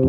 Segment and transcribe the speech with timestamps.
[0.00, 0.08] Hej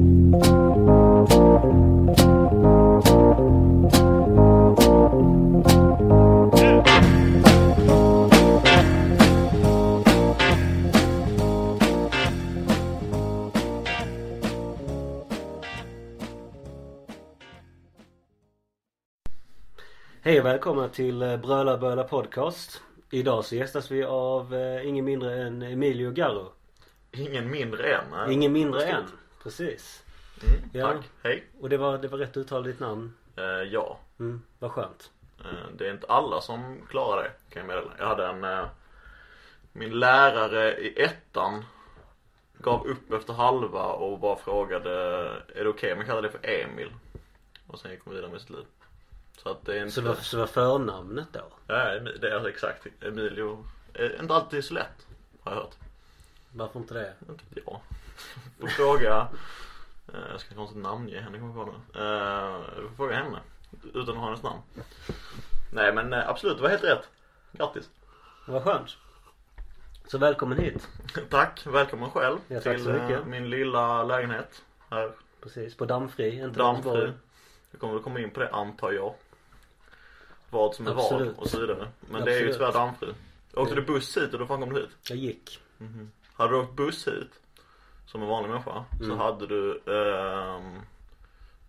[20.40, 22.82] och välkomna till eh, Bröla Böla Podcast.
[23.10, 26.52] Idag så gästas vi av eh, ingen mindre än Emilio Garro.
[27.12, 28.04] Ingen mindre än.
[28.12, 28.34] nej.
[28.34, 29.04] Ingen mindre än.
[29.44, 30.04] Precis.
[30.44, 30.94] Mm, Ja.
[30.94, 31.10] Tack.
[31.24, 31.44] Hej.
[31.62, 33.14] Och det var, det var rätt uttal ditt namn.
[33.36, 34.00] Eh, ja.
[34.20, 35.12] Mm, vad skönt.
[35.40, 37.92] Eh, det är inte alla som klarar det kan jag meddela.
[37.98, 38.66] Jag hade en eh,
[39.74, 41.66] Min lärare i ettan
[42.58, 44.92] gav upp efter halva och bara frågade
[45.56, 46.92] Är det okej om jag kallar det för Emil?
[47.68, 48.66] Och sen gick hon vidare med sitt liv.
[49.38, 51.44] Så att det är inte Så var, så var förnamnet då?
[51.68, 52.88] Ja, det är exakt.
[53.02, 55.08] Emilio är inte alltid så lätt
[55.44, 55.76] har jag hört.
[56.54, 57.14] Varför inte det?
[57.30, 57.82] Inte jag.
[58.60, 59.28] Får fråga
[60.14, 61.72] eh, Jag ska kanske inte namnge henne kommer på nu.
[62.82, 63.40] Du får fråga henne
[63.94, 64.62] Utan att ha hennes namn
[65.74, 67.10] Nej men eh, absolut, det var helt rätt
[67.52, 67.90] Grattis
[68.48, 68.98] Vad skönt.
[70.08, 70.88] Så välkommen hit.
[71.30, 75.12] Tack, välkommen själv Ja, tack till eh, min lilla lägenhet här
[75.42, 76.40] Precis, på Dammfri.
[76.40, 77.12] Inte Dammfri.
[77.72, 79.14] Vi kommer väl komma in på det antar jag
[80.50, 81.28] Vad som är Absolut.
[81.28, 82.56] vad och så vidare Men det är ju Absolut.
[82.58, 83.14] tyvärr dammfri
[83.54, 83.82] Åkte Ja.
[83.82, 84.90] du buss hit och då fan kom du hit?
[85.10, 85.60] Jag gick.
[86.34, 87.40] Hade du åkt buss hit
[88.12, 89.18] som en vanlig människa så Mm.
[89.18, 90.82] hade du ehm,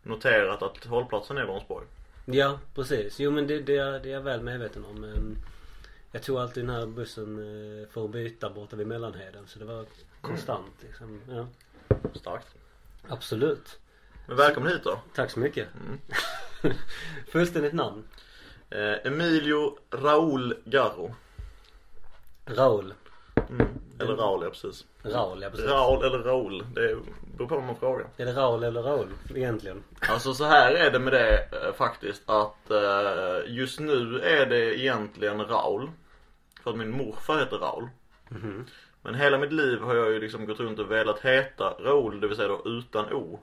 [0.03, 1.87] noterat att hållplatsen är Vänersborg.
[2.25, 3.21] Ja, precis.
[3.21, 5.01] Jo men det, det, är, det är jag väl medveten om.
[5.01, 5.39] Men
[6.13, 9.47] jag tog alltid den här bussen eh, för att byta borta vid Mellanheden.
[9.47, 9.85] Så det var
[10.20, 11.20] konstant liksom.
[11.31, 11.47] Ja.
[12.15, 12.47] Starkt.
[13.09, 13.79] Absolut.
[14.27, 15.01] Men välkommen hit då.
[15.15, 15.69] Tack så mycket.
[15.85, 15.98] Mm.
[17.29, 18.05] Fullständigt namn?
[18.70, 21.15] Eh, Emilio Raul Garro.
[22.47, 22.95] Raul.
[23.36, 23.69] Mm.
[24.00, 24.84] Eller Raul, ja precis.
[25.02, 25.66] Raul, ja precis.
[25.66, 26.97] Raul eller Raul, det
[27.36, 28.06] beror på vad man frågar.
[28.16, 29.84] Är det Raul eller Raul egentligen?
[30.08, 34.78] Alltså så här är det med det eh, faktiskt att eh, just nu är det
[34.78, 35.91] egentligen Raul.
[36.62, 37.89] För att min morfar heter Raul.
[38.29, 38.67] Mhm.
[39.02, 42.27] Men hela mitt liv har jag ju liksom gått runt och velat heta Raul, det
[42.28, 43.40] vill säga då utan O.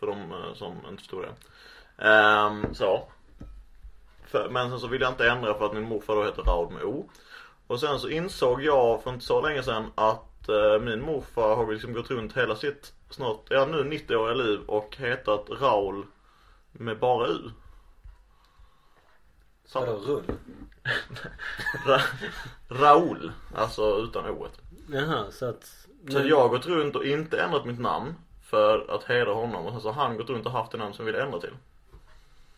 [0.00, 1.32] För de eh, som inte förstod det.
[2.08, 3.08] Ehm, så.
[4.26, 6.72] För, men sen så vill jag inte ändra för att min morfar då heter Raul
[6.72, 7.10] med O.
[7.68, 11.72] Och sen så insåg jag för inte så länge sedan att eh, min morfar har
[11.72, 16.06] liksom gått runt hela sitt snart, ja nu 90-åriga liv och hetat Raul
[16.72, 17.50] med bara U.
[19.74, 20.24] Vadå rull?
[21.86, 22.00] Ra,
[22.68, 24.46] Raul, alltså utan O.
[24.92, 25.86] Jaha, så att...
[26.10, 29.72] Så jag har gått runt och inte ändrat mitt namn för att hedra honom och
[29.72, 31.54] sen så har han gått runt och haft det namn som vill ändra till.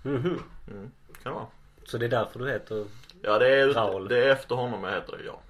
[0.03, 0.43] Mhm.
[0.71, 0.91] Mm,
[1.23, 1.47] kan det vara.
[1.85, 2.87] Så det är därför du heter...
[3.23, 4.09] Ja det är, Raul.
[4.09, 5.41] det är efter honom jag heter det, ja.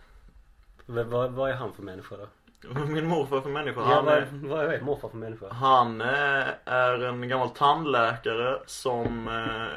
[0.86, 2.26] Vad, vad, vad är han för människa då?
[2.88, 5.48] Min morfar för människa, Ja, han vad, är, vad är morfar för människa?
[5.52, 9.34] han eh, är en gammal tandläkare som eh,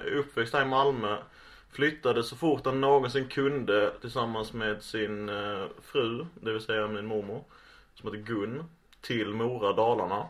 [0.08, 1.18] är uppväxt här i Malmö.
[1.72, 7.06] Flyttade så fort han någonsin kunde tillsammans med sin eh, fru, det vill säga min
[7.06, 7.44] mormor,
[7.96, 8.64] som heter Gun,
[9.02, 10.25] till Mora, Dalarna.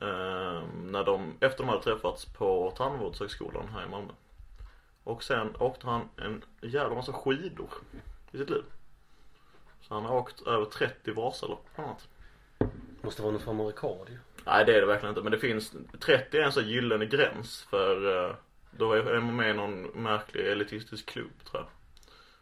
[0.00, 4.12] Eh, när de, efter de hade träffats på tandvårdshögskolan här i Malmö.
[5.06, 7.68] Och sen åkte han en jävla massa skidor
[8.32, 8.62] i sitt liv.
[9.80, 12.08] Så han har åkt över 30 Vasalopp bland annat.
[13.02, 14.18] Måste vara någon form av rekord ju.
[14.44, 17.62] Nej det är det verkligen inte men det finns 30 är en sån gyllene gräns
[17.70, 18.34] för eh,
[18.70, 21.68] då är man med i någon märklig elitistisk klubb tror jag.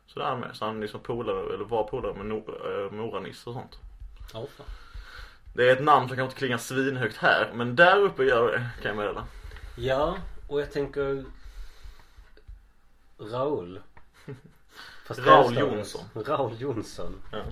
[0.06, 0.56] Så där är han med.
[0.56, 3.78] Så han liksom polare, eller var polare med Nor- eh, Mora-Nisse och sånt.
[4.32, 4.66] Ja, fan.
[5.54, 8.70] Det är ett namn som kanske inte klingar svinhögt här men där uppe gör det
[8.82, 9.26] kan jag meddela.
[9.76, 10.16] Ja,
[10.48, 11.24] och jag tänker
[13.18, 13.80] Raul.
[15.06, 15.58] Fast Raul.
[15.58, 16.04] Jonsson.
[16.14, 17.22] Raul Jonsson.
[17.32, 17.42] Ja.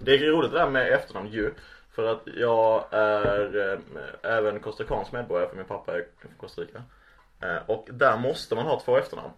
[0.00, 1.54] Det är roligt det där med efternamn ju.
[1.90, 6.82] För att jag är eh, även costacansk medborgare för min pappa är från Costa Rica.
[7.40, 9.32] Eh, och där måste man ha två efternamn.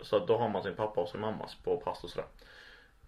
[0.00, 2.26] Så att då har man sin pappa och sin mammas på pass och sådär.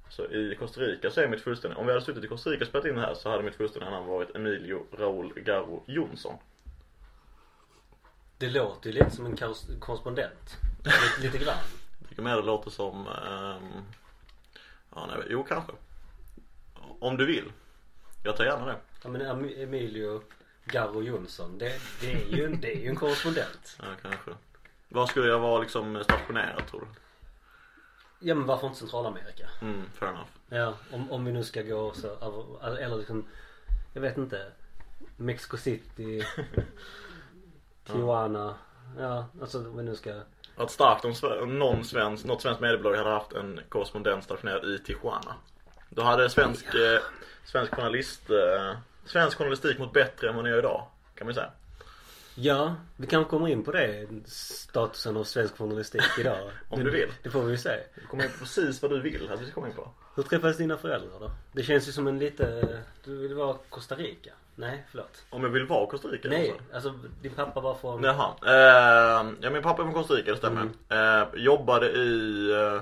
[0.09, 2.65] Så i Costa Rica så är mitt fullständiga, om vi hade suttit i Costa Rica
[2.65, 6.35] och spelat in det här så hade mitt fullständiga namn varit Emilio Raul Garro Jonsson.
[8.39, 9.37] Det låter ju lite som en
[9.81, 10.57] korrespondent.
[10.85, 11.57] Lite, lite grann.
[12.15, 13.85] Tycker mer det låter som, ehm,
[14.95, 15.73] ja nej, jo kanske.
[17.01, 17.53] Om du vill.
[18.25, 18.77] Jag tar gärna det.
[19.03, 20.23] Ja men Em- Emilio
[20.65, 21.59] Garro Jonsson.
[21.59, 23.77] Det, det, är ju en, det är ju en korrespondent.
[23.79, 24.31] Ja kanske.
[24.89, 26.87] Var skulle jag vara liksom stationerad tror du?
[28.29, 29.49] Ja men varför inte Centralamerika?
[29.63, 30.31] Mm, fair enough.
[30.49, 32.17] Ja, om, om vi nu ska gå så
[32.61, 33.25] eller liksom
[33.93, 34.53] Jag vet inte
[35.17, 36.25] Mexico City
[37.85, 38.55] Tijuana
[38.99, 40.21] Ja, alltså om vi nu ska
[40.57, 41.05] Att starkt
[41.43, 45.35] om någon svensk, något svenskt mediebolag hade haft en korrespondent stationerad i Tijuana.
[45.91, 47.01] Då hade svensk, eh,
[47.45, 50.87] svensk journalist, eh, svensk journalistik mått bättre än vad ni gör idag.
[51.15, 51.51] Kan man säga.
[52.35, 54.09] Ja, vi kanske kommer in på det.
[54.27, 56.51] Statusen av svensk journalistik idag.
[56.69, 57.13] Om du vill.
[57.23, 57.81] Det får vi ju se.
[57.95, 59.89] Du kommer in på precis vad du vill att vi ska komma in på.
[60.15, 61.31] Hur träffades dina föräldrar då?
[61.53, 62.79] Det känns ju som en lite...
[63.05, 64.31] Du vill vara Costa Rica?
[64.57, 65.25] Nej, förlåt.
[65.31, 66.89] Om jag vill vara Costa Rica Nej, alltså.
[66.89, 68.03] alltså din pappa var från...
[68.03, 68.35] Jaha.
[68.47, 70.69] Eh, ja min pappa är från Costa Rica, det stämmer.
[70.89, 71.23] Mm.
[71.23, 72.51] Eh, jobbade i...
[72.53, 72.81] Eh,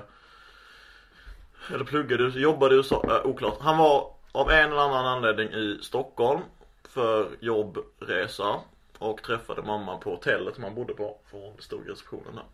[1.73, 3.57] eller pluggade, jobbade i USA, eh, oklart.
[3.59, 6.41] Han var av en eller annan anledning i Stockholm
[6.83, 8.59] för jobbresa.
[8.97, 11.17] Och träffade mamma på hotellet man bodde på.
[11.31, 12.45] För hon stod i receptionen där.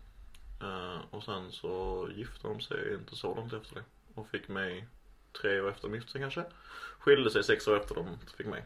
[0.62, 3.82] Eh, och sen så gifte de sig inte så långt efter det.
[4.14, 4.88] Och fick mig
[5.40, 6.44] tre år efter de gifte sig kanske.
[6.98, 8.64] Skilde sig sex år efter de fick mig.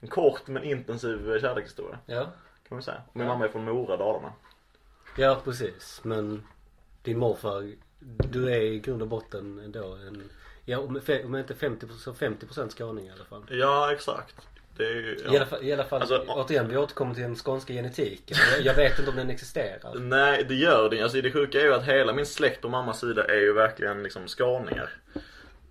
[0.00, 1.98] En kort men intensiv kärlekshistoria.
[2.06, 2.22] Ja.
[2.68, 3.02] Kan man säga.
[3.12, 4.32] Min mamma är från Mora, Dalarna.
[5.16, 6.00] Ja, precis.
[6.02, 6.46] Men
[7.02, 7.72] din morfar,
[8.30, 10.22] du är i grund och botten ändå en...
[10.64, 13.44] Ja, om, inte 50 så 50% skåning i alla fall.
[13.50, 14.34] Ja, exakt.
[14.76, 15.46] Det är ju, I alla ja.
[15.46, 18.36] fall, i alla fall Alltså, återigen, vi återkommer till den skånska genetiken.
[18.62, 19.98] Jag, vet inte om den existerar.
[19.98, 23.00] Nej, det gör det Alltså det sjuka är ju att hela min släkt och mammas
[23.00, 24.90] sida är ju verkligen liksom skåningar.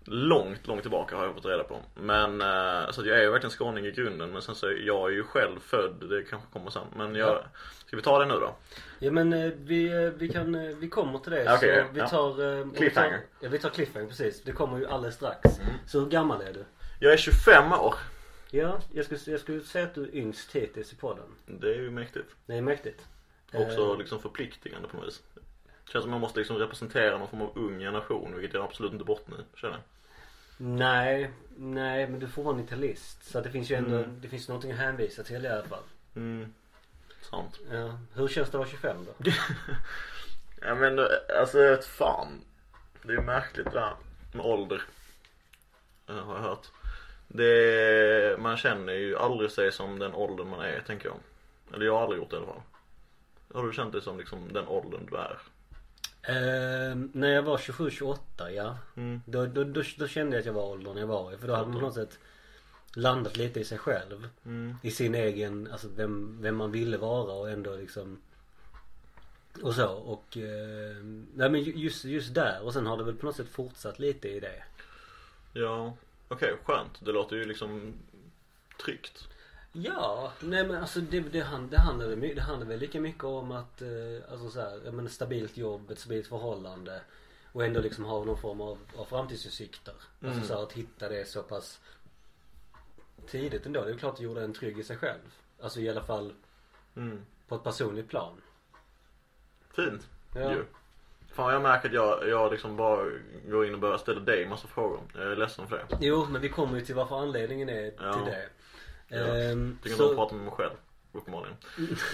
[0.06, 1.80] Långt, långt tillbaka har jag fått reda på.
[1.96, 4.32] Men, eh, så att jag är ju verkligen skåning i grunden.
[4.32, 6.88] Men sen så är jag är ju själv född, det kanske kommer sen.
[6.96, 7.44] Men jag, Ja.
[7.86, 8.56] ska vi ta det nu då?
[9.00, 11.54] Ja men eh, vi, eh, vi kan, vi kommer till det.
[11.56, 12.08] Okej, så vi ja.
[12.08, 12.56] tar...
[12.56, 13.20] eh, om vi tar- Cliffhanger.
[13.40, 14.44] Ja vi tar cliffhanger precis.
[14.44, 15.60] Det kommer ju alldeles strax.
[15.60, 15.74] Mm.
[15.88, 16.66] Så hur gammal är du?
[17.00, 17.96] Jag är 25 år.
[18.52, 21.26] Ja, jag skulle, jag skulle säga att du är yngst hittills i podden.
[21.46, 22.36] Det är ju mäktigt.
[22.46, 23.02] Det är mäktigt.
[23.54, 25.22] Också liksom förpliktigande på något vis.
[25.94, 29.06] Känns som man måste liksom representera någon form av ung generation, vilket jag absolut inte
[29.06, 29.82] bottnar i, känner jag.
[30.58, 33.26] Nej, nej men du får vara en italist.
[33.32, 34.22] Så att det finns ju ändå, Mm.
[34.22, 35.84] det finns någonting att hänvisa till i alla fall.
[36.16, 36.54] Mm,
[37.30, 37.60] sant.
[37.72, 37.98] Ja.
[38.14, 39.32] Hur känns det att vara 25 då?
[40.62, 41.00] Ja men
[41.40, 42.42] alltså jag vet fan.
[43.02, 43.94] Det är märkligt det där
[44.34, 44.82] med ålder.
[46.10, 46.68] eh, Har jag hört.
[47.28, 51.18] Det, man känner ju aldrig sig som den åldern man är tänker jag.
[51.74, 52.62] Eller jag har aldrig gjort det i alla fall.
[53.54, 55.38] Har du känt dig som liksom den åldern du är?
[56.24, 58.78] Eh, när jag var 27-28 ja.
[58.96, 59.22] Mm.
[59.26, 61.38] Då, då, då, då kände jag att jag var åldern jag var i.
[61.38, 62.20] För då hade man på något sätt
[62.94, 64.30] landat lite i sig själv.
[64.46, 64.76] Mm.
[64.82, 68.22] I sin egen, alltså vem, vem man ville vara och ändå liksom
[69.62, 70.96] och så och eh,
[71.34, 74.00] nej men ju- just, just där och sen har det väl på något sätt fortsatt
[74.00, 74.64] lite i det.
[75.54, 75.94] Ja,
[76.28, 77.06] okej skönt.
[77.06, 77.94] Det låter ju liksom
[78.86, 79.28] tryggt.
[79.76, 83.24] Ja, nej men alltså det, det, hand, det, handlar, väl det handlar väl lika mycket
[83.24, 87.02] om att, eh, alltså så här, menar stabilt jobb, ett stabilt förhållande
[87.52, 89.94] och ändå liksom ha någon form av, av framtidsutsikter.
[90.22, 90.34] Mm.
[90.34, 91.80] Alltså så här, att hitta det så pass
[93.28, 93.84] tidigt ändå.
[93.84, 95.20] Det är klart det gjorde en trygg i sig själv.
[95.62, 96.34] Alltså i alla fall
[96.96, 97.26] Mm.
[97.48, 98.42] på ett personligt plan.
[99.76, 100.08] Fint.
[100.36, 100.52] Ja.
[100.52, 100.66] Ju.
[101.32, 103.06] Fan jag märker att jag, jag liksom bara
[103.48, 105.00] går in och börjar ställa dig massa frågor.
[105.14, 105.98] Jag är ledsen för det.
[106.02, 108.14] Jo, men vi kommer ju till varför anledningen är Ja.
[108.14, 108.50] till det.
[109.14, 109.20] Ja.
[109.20, 110.74] Ehm, tycker inte om att prata med mig själv.
[111.12, 111.58] Uppenbarligen.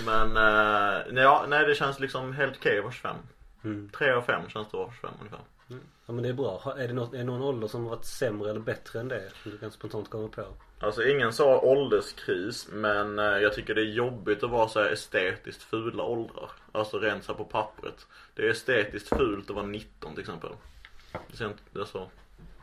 [0.06, 3.16] Men eh, ja, nej det känns liksom helt okej att vara 25.
[3.64, 3.90] Mm.
[3.98, 5.40] 3 av 5 känns det vara 25 ungefär.
[6.06, 6.76] Ja men det är bra.
[6.78, 9.30] Är det, något, är det någon ålder som har varit sämre eller bättre än det?
[9.44, 10.46] Som du kan spontant komma på?
[10.80, 14.90] Alltså ingen sa ålderskris men eh, jag tycker det är jobbigt att vara så här
[14.90, 16.52] estetiskt fula åldrar.
[16.72, 18.08] Alltså rent så här på pappret.
[18.34, 20.52] Det är estetiskt fult att vara 19 till exempel.
[21.32, 22.10] Det ser, inte, det, så,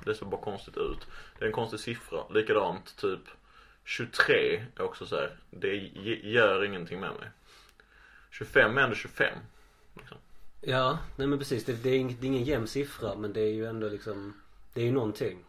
[0.04, 1.06] det ser bara konstigt ut.
[1.38, 2.20] Det är en konstig siffra.
[2.30, 3.20] Likadant typ
[3.86, 5.36] 23 är också så här.
[5.50, 5.76] Det
[6.22, 7.28] gör ingenting med mig.
[8.30, 9.38] 25 är ändå 25.
[9.94, 10.16] Liksom.
[10.60, 11.64] Ja, nej men precis.
[11.64, 14.42] Det, det, är ing, det är ingen jämn siffra men det är ju ändå liksom
[14.74, 15.44] Det är ju någonting.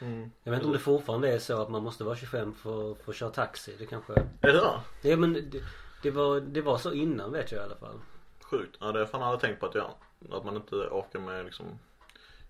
[0.00, 0.30] Mm.
[0.42, 3.12] Jag vet inte om det fortfarande är så att man måste vara 25 för, för
[3.12, 3.76] att köra taxi.
[3.78, 4.80] Det kanske Är det så?
[5.02, 5.62] Ja men det,
[6.02, 8.00] det, var, det var så innan vet jag i alla fall.
[8.42, 8.76] Sjukt.
[8.80, 9.90] Ja det har jag fan aldrig tänkt på att jag,
[10.30, 11.66] att man inte orkar med liksom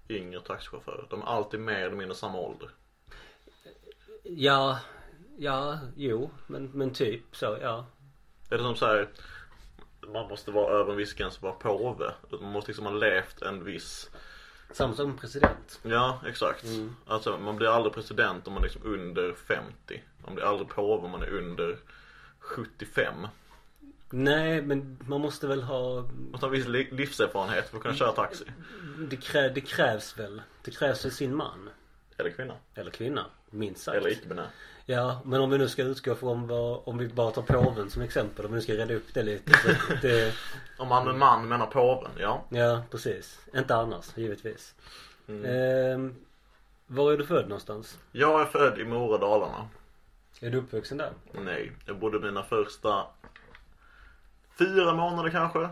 [0.09, 1.06] yngre taxichaufförer.
[1.11, 2.70] De är alltid mer eller mindre samma ålder.
[4.23, 4.78] Ja,
[5.40, 6.30] ja, jo.
[6.47, 7.87] Men, men typ så, ja.
[8.50, 9.09] Är det som så här
[10.12, 12.12] man måste vara över en viss gräns och vara påve.
[12.40, 14.11] Man måste liksom ha levt en viss
[14.73, 15.80] Samma som president.
[15.82, 16.64] Ja, exakt.
[16.64, 16.97] Mm.
[17.06, 20.02] Alltså man blir aldrig president om man är liksom under 50.
[20.25, 21.78] Man blir aldrig påve om man är under
[22.38, 23.14] 75.
[24.11, 27.94] Nej men man måste väl ha Man måste ha viss li- livserfarenhet för att kunna
[27.94, 28.44] köra taxi.
[28.99, 30.42] Det, krä, det krävs väl.
[30.64, 31.70] Det krävs väl sin man.
[32.16, 32.54] Eller kvinna.
[32.75, 33.26] Eller kvinna.
[33.50, 33.97] Minst sagt.
[33.97, 34.47] Eller icke-binär.
[34.87, 38.02] Ja, men om vi nu ska utgå från vad, om vi bara tar påven som
[38.02, 38.45] exempel.
[38.45, 39.52] Om vi nu ska reda upp det lite.
[39.52, 40.35] Så det,
[40.78, 42.45] Om man med man menar påven, ja.
[42.49, 43.40] ja, precis.
[43.54, 44.75] Inte annars, givetvis.
[45.28, 45.45] Mm.
[45.45, 46.14] Ehm,
[46.87, 47.99] var är du född någonstans?
[48.12, 49.69] Jag är född i Mora, Dalarna.
[50.40, 51.12] Är du uppvuxen där?
[51.33, 53.07] Nej, jag bodde mina första
[54.59, 55.69] fyra månader kanske.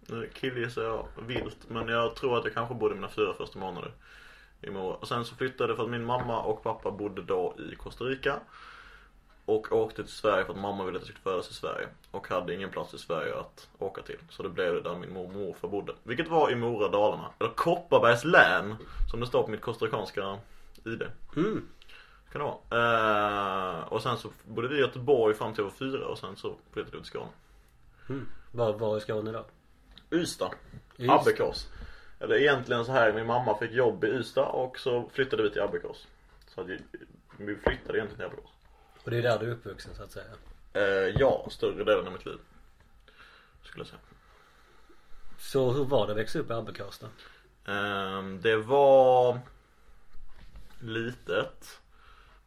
[0.00, 3.92] Nu killgissar jag vilt, men jag tror att jag kanske bodde mina fyra första månader
[4.62, 4.94] i Mora.
[4.94, 8.04] Och sen så flyttade jag för att min mamma och pappa bodde då i Costa
[8.04, 8.40] Rica.
[9.44, 11.88] och åkte till Sverige för att mamma ville att jag skulle födas i Sverige.
[12.10, 14.18] Och hade ingen plats i Sverige att åka till.
[14.30, 15.92] Så det blev det där min mormor och morfar bodde.
[16.02, 17.30] Vilket var i Mora, Dalarna.
[17.38, 18.76] Eller Kopparbergs län,
[19.10, 20.38] som det står på mitt kostarikanska
[20.84, 21.02] ID.
[21.36, 21.68] Mm.
[22.32, 23.78] Kan det vara.
[23.78, 26.36] Eh, och sen så bodde vi i Göteborg fram till jag var fyra och sen
[26.36, 27.30] så flyttade vi till Skåne.
[28.08, 28.26] Mm.
[28.52, 29.44] Var, var i Skåne då?
[30.10, 30.50] Ystad.
[30.98, 31.14] Ystad.
[31.14, 31.68] Abbekås.
[32.20, 35.62] Eller egentligen så här, min mamma fick jobb i Ystad och så flyttade vi till
[35.62, 36.06] Abbekås.
[36.46, 36.78] Så att vi,
[37.38, 38.50] flyttade egentligen till Abbekås.
[39.04, 40.30] Och det är där du är uppvuxen så att säga?
[40.72, 42.38] Eh, ja, större delen av mitt liv.
[43.62, 44.00] Skulle jag säga.
[45.38, 47.06] Så hur var det att växa upp i Abbekås då?
[47.72, 49.40] Ehm, det var
[50.80, 51.80] litet.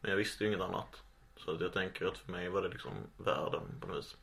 [0.00, 1.02] Men jag visste ju inget annat.
[1.36, 4.16] Så att jag tänker att för mig var det liksom världen på något vis.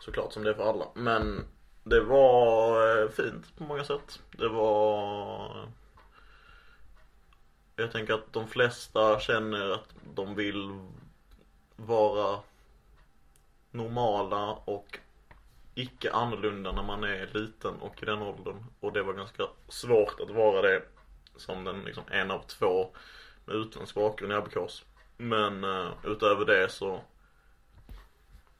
[0.00, 0.86] Såklart som det är för alla.
[0.94, 1.44] Men
[1.88, 4.22] det var eh, fint på många sätt.
[4.30, 5.68] Det var
[7.76, 10.78] Jag tänker att de flesta känner att de vill
[11.76, 12.40] vara
[13.70, 14.98] normala och
[15.74, 18.64] icke annorlunda när man är liten och i den åldern.
[18.80, 20.82] Och det var ganska svårt att vara det
[21.36, 22.90] som den liksom en av två
[23.44, 24.84] med utländsk bakgrund i Abbekås.
[25.16, 27.00] Men uh, utöver det så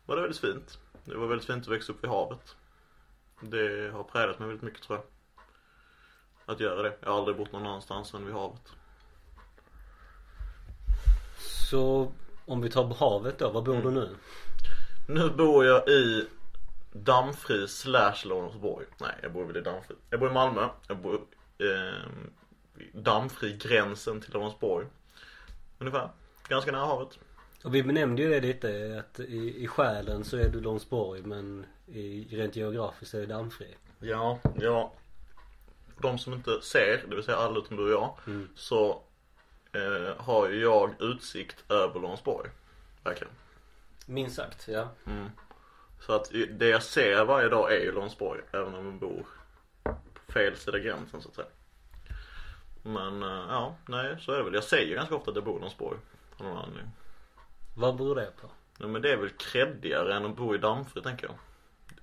[0.06, 0.78] var det väldigt fint.
[1.04, 2.56] Det var väldigt fint att växa upp vid havet.
[3.40, 5.06] Det har präglat mig väldigt mycket tror jag.
[6.54, 6.96] Att göra det.
[7.00, 8.72] Jag har aldrig bott någon annanstans än vid havet.
[11.70, 12.12] Så
[12.46, 14.16] om vi tar havet då, var bor du nu?
[15.08, 16.28] Nu bor jag i
[16.92, 18.86] Dammfri slash Långåsborg.
[19.00, 19.96] Nej, jag bor väl i Dammfri.
[20.10, 20.68] Jag bor i Malmö.
[20.88, 21.20] Jag bor
[21.58, 22.10] eh,
[22.92, 24.86] Dammfri gränsen till Långåsborg.
[25.78, 26.10] Ungefär.
[26.48, 27.18] Ganska nära havet.
[27.64, 31.66] Och vi benämnde ju det lite att i, i själen så är du Långsborg men
[32.30, 33.74] rent geografiskt är det Dammfri.
[33.98, 34.92] Ja, ja.
[36.00, 38.48] De som inte ser, det vill säga alla utom du och jag, Mm.
[38.54, 39.02] så
[39.72, 42.50] eh, har ju jag utsikt över Långsborg.
[43.04, 43.32] Verkligen.
[44.06, 44.88] Minst sagt, ja.
[45.06, 45.30] Mm.
[46.00, 49.26] Så att det jag ser varje dag är ju Långsborg, även om man bor
[49.82, 51.46] på fel sida gränsen så att säga.
[52.82, 54.54] Men eh, ja, nej så är det väl.
[54.54, 55.98] Jag säger ganska ofta att jag bor i Långsborg.
[56.36, 56.92] Av någon anledning.
[57.76, 58.48] Vad beror det på?
[58.78, 61.34] Ja, men det är väl creddigare än att bo i Dammfri tänker jag.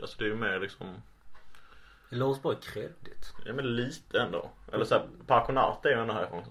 [0.01, 0.87] Alltså det är ju mer liksom,
[2.09, 3.33] Är Långsborg kreddigt?
[3.45, 4.49] ja men lite ändå.
[4.73, 6.43] Eller såhär, pensionat är ju ändå härifrån.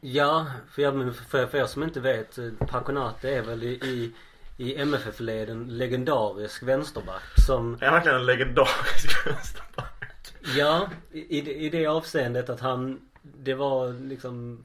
[0.00, 4.12] Ja, för, jag, för, för er som inte vet, eh, Paconate är väl i, i,
[4.56, 10.34] i MFF-leden legendarisk vänsterback som, är verkligen en legendarisk vänsterback.
[10.56, 14.64] ja, i, i det avseendet att han, det var liksom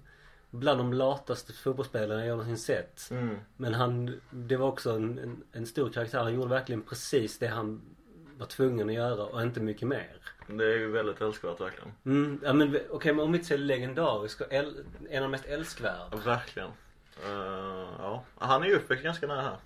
[0.56, 3.12] bland de lataste fotbollsspelarna jag någonsin sett.
[3.12, 3.38] Mm.
[3.58, 6.24] Men han, det var också en, en, en stor karaktär.
[6.24, 7.82] Han gjorde verkligen precis det han
[8.38, 10.18] var tvungen att göra och inte mycket mer.
[10.48, 11.92] Det är ju väldigt älskvärt verkligen.
[12.06, 15.46] Mm, ja men okej men om vi inte säger legendarisk och en av de mest
[15.46, 16.18] älskvärda.
[16.26, 16.70] Verkligen.
[17.24, 19.58] Eh, ja, han är ju uppväxt ganska nära här.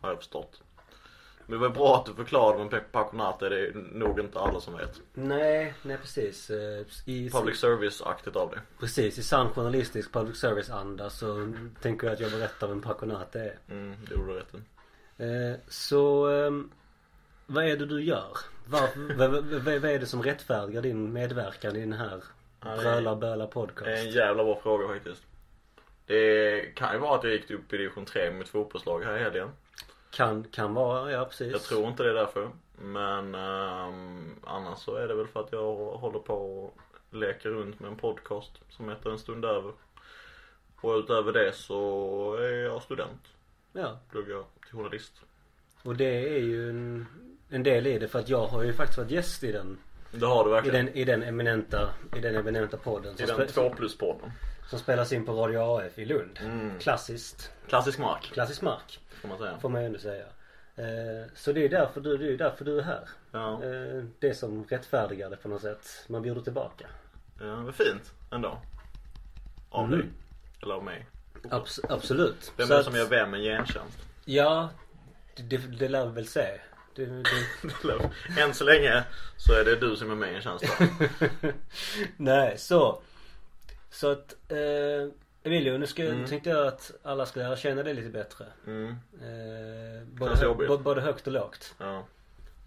[0.00, 0.62] Har jag förstått.
[1.46, 4.76] Men det var bra att du förklarade Pep Paconate, det är nog inte alla som
[4.76, 5.00] vet.
[5.14, 6.50] Nej, nej precis.
[6.50, 8.60] Eh, I, Public service-aktigt av det.
[8.80, 13.40] Precis, i sann journalistisk public service anda så tänker jag att jag berättar vem Paconate
[13.40, 13.58] är.
[13.70, 14.58] Mm, det gjorde du rätt i.
[15.22, 16.70] Eh, så, ehm,
[17.46, 18.36] vad är det du gör?
[18.66, 19.44] Var, vad,
[19.80, 22.22] vad, är det som rättfärdigar din medverkan i den här
[22.60, 24.14] Bröla Böla Det är en podcast?
[24.14, 25.22] jävla bra fråga faktiskt.
[26.06, 29.16] Det kan ju vara att jag gick upp i division 3 med mitt fotbollslag här
[29.16, 29.48] i helgen.
[30.16, 31.52] Kan, kan vara, ja precis.
[31.52, 32.50] Jag tror inte det är därför.
[32.78, 36.76] Men ehm, annars så är det väl för att jag håller på och
[37.10, 39.72] leker runt med en podcast som heter En stund över.
[40.80, 43.22] Och utöver det så är jag student.
[43.72, 45.12] Ja, Pluggar till journalist.
[45.82, 47.06] och det är ju en,
[47.50, 49.78] en del i det för att jag har ju faktiskt varit gäst i den
[50.10, 50.86] Det har du i verkligen.
[50.86, 54.30] den, i den eminenta, i den eminenta podden I den spe, 2 plus-podden.
[54.70, 56.38] Som spelas in på Radio AF i Lund.
[56.42, 56.78] Mm.
[56.78, 59.58] Klassiskt, Klassisk mark, klassisk mark får man säga.
[59.58, 60.24] får man ju ändå säga.
[60.76, 63.08] Eh, så det är därför du, det är därför du är här.
[63.32, 66.04] Ja, Eh, det som rättfärdigar det på något sätt.
[66.08, 66.86] Man bjuder tillbaka.
[67.40, 68.58] ja men fint ändå.
[69.70, 69.98] Av Mm.
[69.98, 70.08] dig.
[70.62, 71.06] Eller av mig.
[71.42, 72.52] Abs- absolut.
[72.56, 73.98] Vem är det som gör vem en gentjänst?
[74.24, 74.70] Ja,
[75.36, 76.60] det, det, lär vi väl se.
[76.94, 77.22] Det, det,
[78.42, 79.04] Än så länge
[79.36, 80.64] så är det du som är med i en tjänst
[82.16, 83.00] nej, så.
[83.96, 85.08] Så att, eh,
[85.42, 86.26] Emilio, nu ska, Mm.
[86.26, 88.44] tänkte jag att alla ska lära känna dig lite bättre.
[88.66, 91.74] Mm, Eh, både, hö- både högt och lågt.
[91.78, 92.06] ja.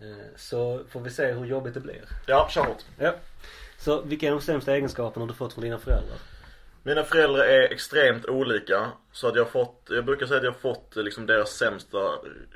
[0.01, 2.01] Eh, så får vi se hur jobbigt det blir.
[2.27, 2.83] Ja, kör hårt.
[2.99, 3.15] Ja.
[3.77, 6.17] Så vilka är de sämsta egenskaperna du fått från dina föräldrar?
[6.83, 8.91] Mina föräldrar är extremt olika.
[9.11, 11.97] Så att jag har fått, jag brukar säga att jag har fått liksom deras sämsta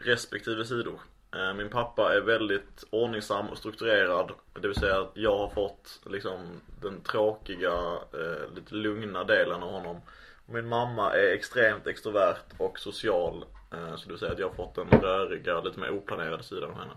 [0.05, 0.99] respektive sidor.
[1.35, 4.31] Eh, Min pappa är väldigt ordningsam och strukturerad.
[4.53, 7.73] Det vill säga att jag har fått liksom den tråkiga,
[8.13, 10.01] eh, lite lugna delen av honom.
[10.45, 13.45] Min mamma är extremt extrovert och social.
[13.73, 16.69] Eh, Så det vill säga att jag har fått den röriga, lite mer oplanerade sidan
[16.69, 16.93] av henne.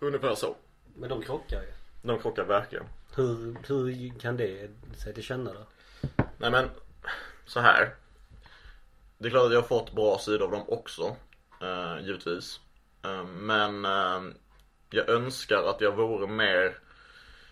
[0.00, 0.56] Ungefär så.
[0.94, 1.68] Men de krockar ju.
[2.02, 2.84] De krockar verkligen.
[3.16, 5.66] Hur, hur kan det sig till känna då?
[6.38, 6.70] Nej men,
[7.46, 7.94] så här.
[9.18, 11.16] Det är klart att jag har fått bra sidor av dem också.
[11.62, 12.60] Eh, givetvis.
[13.02, 14.22] Eh, men eh,
[14.90, 16.78] jag önskar att jag vore mer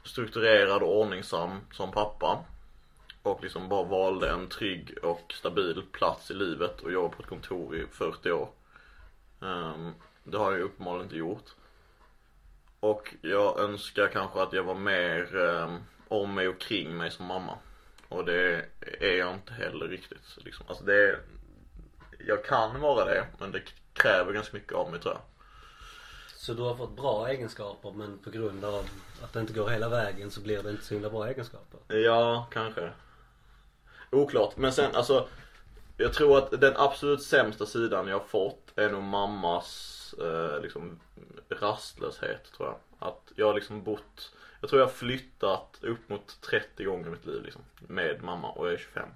[0.04, 2.44] strukturerad och ordningsam som pappa.
[3.22, 7.28] Och liksom bara valde en trygg och stabil plats i livet och jobba på ett
[7.28, 8.48] kontor i 40 år.
[9.42, 9.92] Ehm,
[10.24, 11.54] det har jag ju uppenbarligen inte gjort.
[12.80, 15.78] Och jag önskar kanske att jag var mer ehm,
[16.08, 17.58] om mig och kring mig som mamma.
[18.08, 18.64] Och det
[19.00, 20.36] är jag inte heller riktigt.
[20.36, 20.66] Liksom.
[20.68, 21.18] Alltså det är,
[22.26, 23.62] jag kan vara det, men det
[23.92, 25.22] kräver ganska mycket av mig tror jag.
[26.38, 28.84] Så du har fått bra egenskaper men på grund av
[29.22, 31.96] att det inte går hela vägen så blir det inte så himla bra egenskaper?
[31.96, 32.90] Ja, kanske.
[34.10, 34.56] Oklart.
[34.56, 35.28] Men sen alltså.
[35.96, 41.00] Jag tror att den absolut sämsta sidan jag har fått är nog mammas eh, liksom
[41.48, 43.08] rastlöshet tror jag.
[43.08, 47.10] Att jag har liksom bott, jag tror jag har flyttat upp mot 30 gånger i
[47.10, 47.62] mitt liv liksom.
[47.78, 49.08] Med mamma och jag är 25.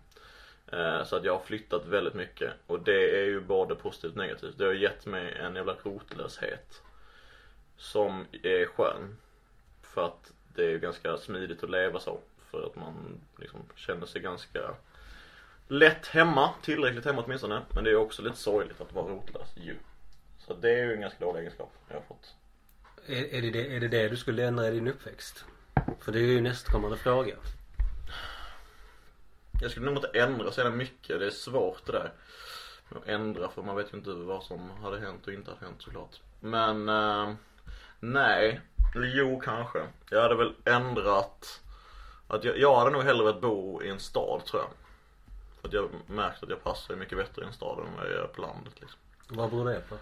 [0.73, 4.19] Eh, så att jag har flyttat väldigt mycket och det är ju både positivt och
[4.19, 4.59] negativt.
[4.59, 6.83] Det har gett mig en jävla rotlöshet.
[7.77, 9.17] Som är skön.
[9.83, 12.21] För att det är ganska smidigt att leva så.
[12.51, 14.75] För att man liksom känner sig ganska
[15.69, 17.63] lätt hemma, tillräckligt hemma åtminstone.
[17.75, 19.77] Men det är också lite sorgligt att vara rotlös ju.
[20.39, 22.35] Så det är ju en ganska dålig egenskap jag har fått.
[23.07, 25.45] Är, är, det det, är det det du skulle ändra i din uppväxt?
[26.01, 27.37] För det är ju nästkommande fråga.
[29.63, 31.19] Jag skulle nog inte ändra så jävla mycket.
[31.21, 32.13] Det är svårt det där.
[32.89, 35.83] Att ändra för man vet ju inte vad som hade hänt och inte hade hänt
[35.83, 36.21] såklart.
[36.41, 37.35] Men eh,
[38.03, 38.61] nej.
[38.95, 39.87] Jo kanske.
[40.11, 41.61] Jag hade väl ändrat.
[42.29, 44.71] Att jag, jag hade nog hellre velat bo i en stad tror jag.
[45.61, 48.13] För att jag märkt att jag passar mycket bättre i en stad än vad jag
[48.13, 48.99] gör på landet liksom.
[49.29, 49.95] Vad beror det på?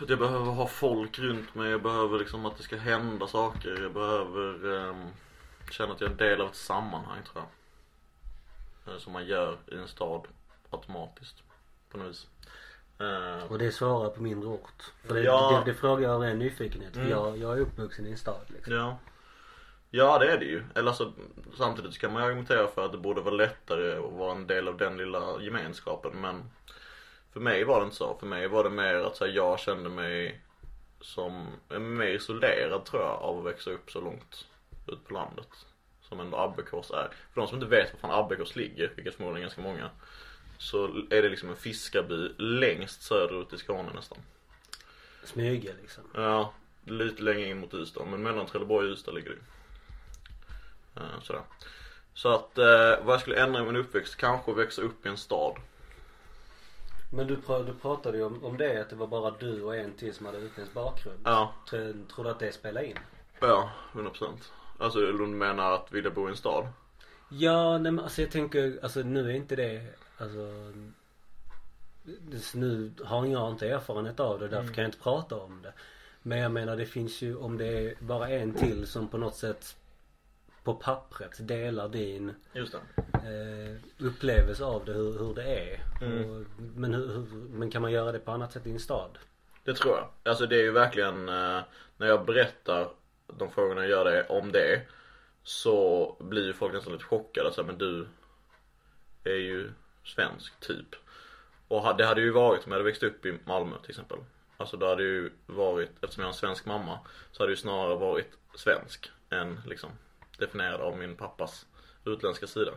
[0.00, 3.82] Att jag behöver ha folk runt mig, jag behöver liksom att det ska hända saker,
[3.82, 5.06] jag behöver um,
[5.70, 7.44] känna att jag är en del av ett sammanhang tror
[8.84, 8.94] jag.
[8.94, 10.26] Eh, Som man gör i en stad
[10.70, 11.42] automatiskt
[11.90, 12.26] på något vis.
[13.00, 14.82] Eh, Och det är svårare på mindre ort.
[15.06, 15.62] För det, Ja.
[15.64, 16.92] det, det frågar jag av ren nyfikenhet.
[16.92, 17.10] För Mm.
[17.12, 18.74] jag, jag är uppvuxen i en stad liksom.
[18.74, 18.98] ja.
[19.90, 20.62] Ja det är det ju.
[20.74, 21.12] Eller alltså,
[21.56, 24.46] samtidigt så kan man ju argumentera för att det borde vara lättare att vara en
[24.46, 26.50] del av den lilla gemenskapen men
[27.32, 28.16] För mig var det inte så.
[28.20, 30.40] För mig var det mer att så här, jag kände mig
[31.00, 31.46] som,
[31.78, 34.46] mer isolerad tror jag av att växa upp så långt
[34.86, 35.48] ut på landet.
[36.00, 37.08] Som ändå Abbekås är.
[37.32, 39.90] För de som inte vet var fan Abbekås ligger, vilket förmodligen är ganska många.
[40.58, 44.18] Så är det liksom en fiskarby längst söderut i Skåne nästan.
[45.24, 46.04] Smyga liksom.
[46.14, 46.52] Ja,
[46.84, 48.04] lite längre in mot Ystad.
[48.06, 49.42] Men mellan Trelleborg och Ystad ligger det ju.
[50.96, 51.42] Eh, Sådär.
[52.14, 55.16] Så att eh, vad jag skulle ändra i min uppväxt, kanske växa upp i en
[55.16, 55.56] stad.
[57.12, 59.76] Men du, pra, du pratade ju om, om det att det var bara du och
[59.76, 61.18] en till som hade utländsk bakgrund.
[61.24, 62.98] Ja, Tror, tror du att det spelar in?
[63.40, 64.28] ja, 100%.
[64.78, 66.68] Alltså du menar att vilja bo i en stad?
[67.28, 69.86] Ja, nej men alltså jag tänker, alltså nu är inte det,
[70.18, 70.72] alltså
[72.54, 75.72] Nu har jag inte erfarenhet av det därför kan jag inte prata om det.
[76.22, 79.36] Men jag menar det finns ju, om det är bara en till som på något
[79.36, 79.76] sätt
[80.64, 82.80] på pappret delar din Just eh,
[83.98, 85.80] upplevelse av det, hur, hur det är.
[86.00, 86.30] Mm.
[86.30, 89.18] Och, men, hur, hur, men kan man göra det på annat sätt i en stad?
[89.64, 90.08] Det tror jag.
[90.22, 91.60] Alltså det är ju verkligen, eh,
[91.96, 92.88] när jag berättar
[93.26, 94.82] de frågorna jag gör det om det.
[95.42, 97.52] Så blir ju folk nästan lite chockade.
[97.52, 98.08] Så här, men du
[99.24, 99.70] är ju
[100.08, 100.96] svensk typ.
[101.68, 104.18] Och det hade ju varit om jag hade växt upp i Malmö till exempel.
[104.56, 106.98] Alltså då hade ju varit, eftersom jag har en svensk mamma.
[107.32, 109.90] Så hade det ju snarare varit svensk än liksom
[110.38, 111.66] definierad av min pappas
[112.04, 112.72] utländska sida.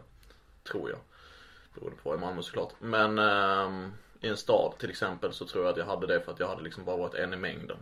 [0.64, 1.00] Tror jag.
[1.74, 2.74] Beroende på i Malmö såklart.
[2.80, 3.92] Men ehm,
[4.22, 6.48] i en stad till exempel så tror jag att jag hade det för att jag
[6.48, 7.78] hade liksom bara varit en i mängden.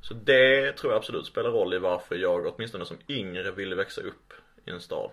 [0.00, 4.00] Så det tror jag absolut spelar roll i varför jag åtminstone som yngre ville växa
[4.00, 4.32] upp
[4.64, 5.10] i en stad.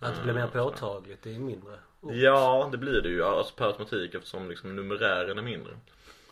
[0.00, 2.14] Att det blir mer Mm, påtagligt i en mindre ort.
[2.16, 5.72] Ja, det blir det ju alltså per automatik eftersom liksom numerären är mindre.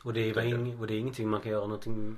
[0.02, 2.16] Och det, är, ing, och det är ingenting man kan göra någonting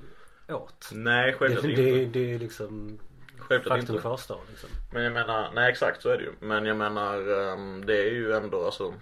[0.49, 0.89] åt.
[0.93, 2.19] Nej, Det, självklart det, inte.
[2.19, 2.99] det är liksom
[3.37, 4.01] Självklart faktum inte.
[4.01, 4.69] kvarstår liksom.
[4.93, 6.31] Men jag menar, nej exakt så är det ju.
[6.39, 7.17] Men jag menar,
[7.53, 8.93] ehm, det är ju ändå alltså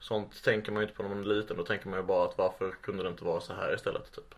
[0.00, 1.56] Sånt tänker man ju inte på när man är liten.
[1.56, 4.34] Då tänker man ju bara att varför kunde det inte vara så här istället typ.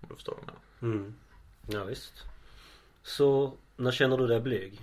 [0.00, 0.46] Om du förstår vad jag
[0.86, 0.96] menar.
[0.98, 1.14] Mm.
[1.66, 2.24] Ja, visst.
[3.02, 4.80] Så när känner du dig blyg?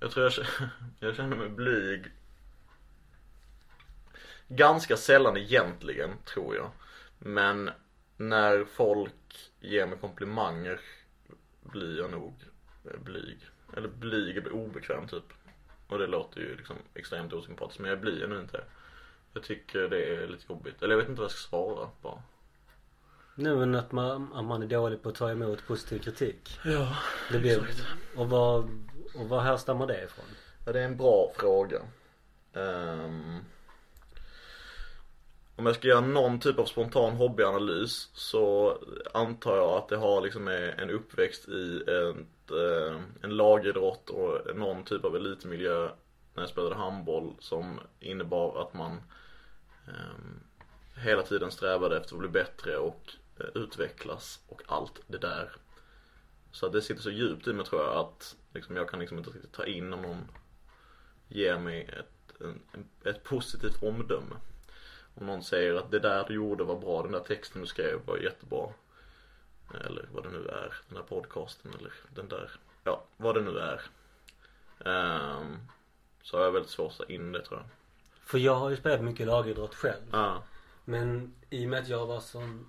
[0.00, 0.46] Jag tror jag,
[1.08, 2.12] jag känner mig blyg
[4.48, 6.70] Ganska sällan egentligen, tror jag.
[7.18, 7.70] Men
[8.16, 10.80] när folk ger mig komplimanger
[11.62, 12.34] blir jag nog
[12.84, 13.38] eh, blyg.
[13.76, 15.32] Eller blyg, jag blir obekväm typ.
[15.88, 18.64] Och det låter ju liksom extremt osympatiskt men jag blir nu inte.
[19.32, 20.82] Jag tycker det är lite jobbigt.
[20.82, 22.22] Eller jag vet inte vad jag ska svara bara.
[23.34, 26.60] Nej men att man, att man är dålig på att ta emot positiv kritik.
[26.64, 26.96] Ja,
[27.32, 27.86] Det blir, exakt.
[28.16, 28.68] och vad,
[29.18, 30.24] och vad härstammar det ifrån?
[30.64, 31.80] Ja, det är en bra fråga.
[32.52, 33.44] Um,
[35.56, 38.78] om jag ska göra någon typ av spontan hobbyanalys så
[39.14, 44.84] antar jag att det har liksom en uppväxt i ett, eh, en lagidrott och någon
[44.84, 45.88] typ av elitmiljö
[46.34, 49.00] när jag spelade handboll som innebar att man
[49.86, 50.40] um,
[50.96, 55.50] hela tiden strävade efter att bli bättre och eh, utvecklas och allt det där.
[56.56, 59.18] Så att det sitter så djupt i mig tror jag att liksom, jag kan liksom
[59.18, 60.28] inte riktigt ta in om någon
[61.28, 64.36] ger mig ett, en, ett positivt omdöme.
[65.14, 68.00] Om någon säger att det där du gjorde var bra, den där texten du skrev
[68.06, 68.68] var jättebra.
[69.84, 72.50] Eller vad det nu är, den där podcasten eller den där,
[72.84, 73.80] ja vad det nu är.
[74.84, 75.56] Ehm,
[76.22, 77.68] så har jag väldigt svårt att ta in det tror jag.
[78.26, 80.04] För jag har ju spelat mycket lagidrott själv.
[80.12, 80.42] Ja,
[80.84, 82.66] Men i och med att jag var sån,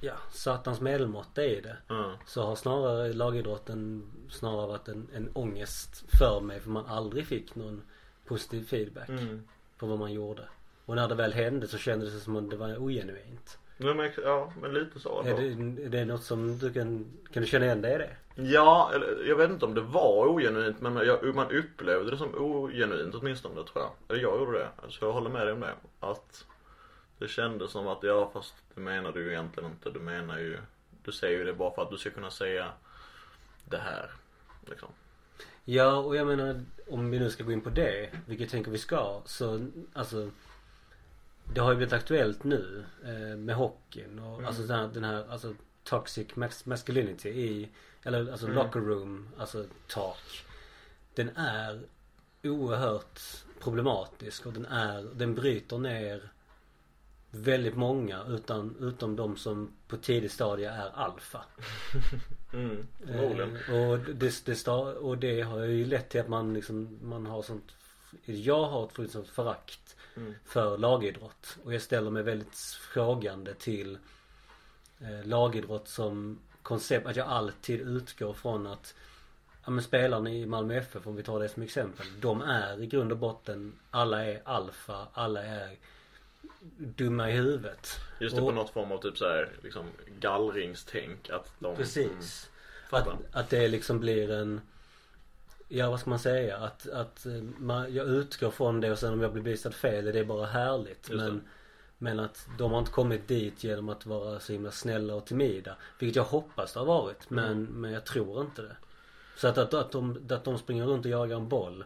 [0.00, 1.76] ja, satans medelmåtta i det.
[1.88, 7.26] ja, Så har snarare lagidrotten snarare varit en, en ångest för mig för man aldrig
[7.26, 7.82] fick någon
[8.26, 9.42] positiv feedback mm.
[9.78, 10.42] på vad man gjorde.
[10.86, 13.58] Och när det väl hände så kändes det som att det var ogenuint.
[13.76, 17.42] Ja, men, ja, men lite så Är det, är det något som du kan, kan
[17.42, 18.16] du känna igen dig i det?
[18.34, 22.34] Ja, eller jag vet inte om det var ogenuint men jag, man upplevde det som
[22.34, 23.90] ogenuint åtminstone tror jag.
[24.08, 24.68] Eller jag gjorde det.
[24.88, 25.72] Så jag håller med dig om det.
[26.00, 26.44] Att
[27.18, 29.90] det kändes som att ja fast det menar du egentligen inte.
[29.90, 30.58] Du menar ju,
[31.04, 32.72] du säger ju det bara för att du ska kunna säga
[33.64, 34.10] det här.
[34.66, 34.88] Liksom.
[35.64, 38.70] Ja och jag menar om vi nu ska gå in på det, vilket jag tänker
[38.70, 40.30] vi ska, så alltså
[41.54, 44.46] Det har ju blivit aktuellt nu eh, med hockeyn och Mm.
[44.46, 47.68] alltså den här, den här alltså toxic mas- masculinity i,
[48.02, 48.58] eller alltså Mm.
[48.58, 50.44] locker room, alltså talk.
[51.14, 51.80] Den är
[52.42, 53.20] oerhört
[53.60, 56.28] problematisk och den är, den bryter ner
[57.36, 61.44] väldigt många utan, utom de som på tidig stadie är alfa.
[62.52, 62.86] Mm.
[63.08, 63.20] Eh,
[63.74, 67.42] och, det, det, sta- och det har ju lett till att man liksom, man har
[67.42, 67.72] sånt
[68.24, 70.34] Jag har ett sånt förakt Mm.
[70.44, 71.56] för lagidrott.
[71.64, 72.56] Och jag ställer mig väldigt
[72.92, 73.98] frågande till
[75.00, 77.06] eh, lagidrott som koncept.
[77.06, 78.94] Att jag alltid utgår från att
[79.64, 82.06] Ja men spelarna i Malmö FF om vi tar det som exempel.
[82.20, 85.76] De är i grund och botten Alla är alfa, alla är
[86.78, 87.88] dumma i huvudet.
[88.20, 89.84] Just det Och- på något form av typ så här, liksom
[90.20, 92.50] gallringstänk att de Mm, Precis.
[92.90, 93.12] fattar.
[93.12, 94.60] Att, att det liksom blir en
[95.68, 96.56] Ja vad ska man säga?
[96.56, 100.06] Att, att eh, man, jag utgår från det och sen om jag blir bevisad fel
[100.08, 100.88] är det bara härligt.
[101.10, 101.16] Just det.
[101.16, 101.42] Men,
[101.98, 105.76] men att de har inte kommit dit genom att vara så himla snälla och timida.
[105.98, 107.30] Vilket jag hoppas det har varit.
[107.30, 107.64] Men, Mm.
[107.64, 108.76] men jag tror inte det.
[109.36, 111.84] Så att, att, att, de, att de springer runt och jagar en boll.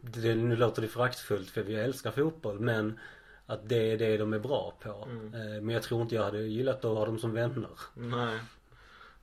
[0.00, 2.98] Det, nu låter det föraktfullt för jag älskar fotboll men
[3.46, 5.08] att det är det de är bra på.
[5.10, 5.34] Mm.
[5.34, 7.70] Eh, Men jag tror inte jag hade gillat att ha dem som vänner.
[7.94, 8.40] Nej.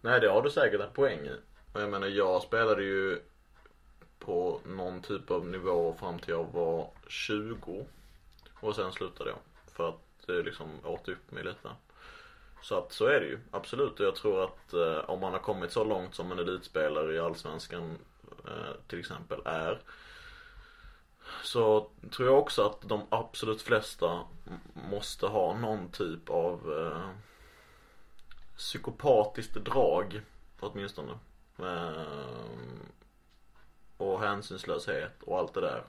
[0.02, 1.36] Nej det har du säkert en poäng i.
[1.74, 3.20] Och jag menar jag spelade ju
[4.20, 7.86] på någon typ av nivå fram till jag var 20.
[8.60, 9.40] Och sen slutade jag.
[9.74, 11.70] För att det liksom åt upp mig lite.
[12.62, 14.00] Så att så är det ju, absolut.
[14.00, 17.20] Och jag tror att eh, om man har kommit så långt som en elitspelare i
[17.20, 17.98] Allsvenskan
[18.48, 19.80] eh, till exempel är.
[21.44, 24.20] Så tror jag också att de absolut flesta
[24.74, 27.10] måste ha någon typ av eh,
[28.58, 30.22] psykopatiskt drag
[30.60, 31.12] åtminstone.
[31.60, 32.80] Ehm,
[33.98, 35.84] och hänsynslöshet och allt det där.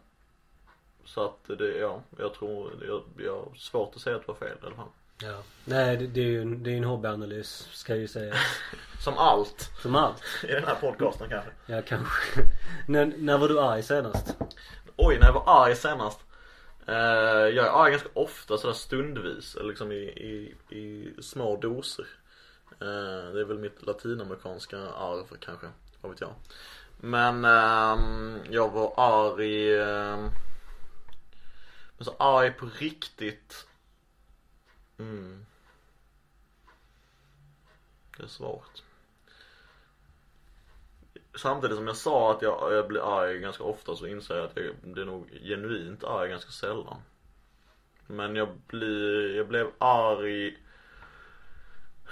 [1.05, 4.39] Så att det, ja, jag tror, jag, jag har svårt att säga att det var
[4.39, 4.89] fel i alla fall.
[5.23, 5.43] Ja.
[5.65, 8.35] Nej det, det är ju en, det är en hobbyanalys ska jag ju säga.
[9.05, 10.23] Som allt Som allt.
[10.45, 11.51] i den här podcasten kanske.
[11.67, 12.43] Ja kanske.
[12.89, 14.37] när, när var du arg senast?
[14.97, 16.21] Oj, när jag var arg senast.
[16.89, 16.95] Uh,
[17.57, 22.07] jag är arg ganska ofta sådär stundvis, liksom i, i, i små doser.
[22.83, 25.67] Uh, det är väl mitt latinamerikanska arv kanske,
[26.01, 26.35] vad vet jag.
[27.01, 30.31] Men ehm, jag var arg, ehm,
[31.97, 33.67] men så arg på riktigt.
[34.99, 35.47] Mm.
[38.17, 38.84] Det är svårt.
[41.37, 44.57] Samtidigt som jag sa att jag, jag blir arg ganska ofta så inser jag att
[44.57, 46.97] jag blir nog genuint arg ganska sällan.
[48.07, 50.59] Men jag blir, jag blev arg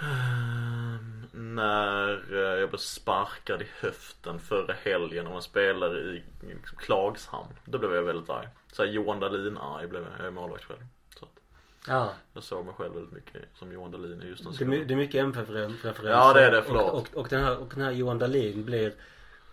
[0.00, 6.78] ehm, när eh, jag blev sparkad i höften förra helgen av en spelare i liksom,
[6.78, 7.48] Klagshamn.
[7.64, 8.48] Då blev jag väldigt arg.
[8.72, 10.80] Såhär Johan Dahlin arg blev jag, jag är målvakt själv.
[11.88, 12.12] Ja.
[12.34, 14.84] jag såg mig själv väldigt mycket som Johan Dahlin i just den Det är, my-
[14.84, 16.10] det är mycket MFF-referenser.
[16.10, 16.92] Ja, det är det, förlåt.
[16.92, 18.92] Och, och, och, den här, och den här Johan Dahlin blir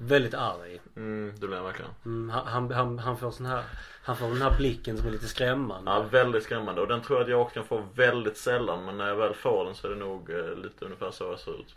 [0.02, 0.82] Väldigt arg.
[0.96, 1.92] Mm, det blir han verkligen.
[2.06, 3.64] Mm, han, han, han, får sån här,
[4.04, 5.92] han får den här blicken som är lite skrämmande.
[5.92, 6.82] Ja, väldigt skrämmande.
[6.82, 8.86] Och den tror jag att jag också kan få väldigt sällan.
[8.86, 11.40] Men när jag väl får den så är det nog eh, lite ungefär så jag
[11.40, 11.76] ser ut.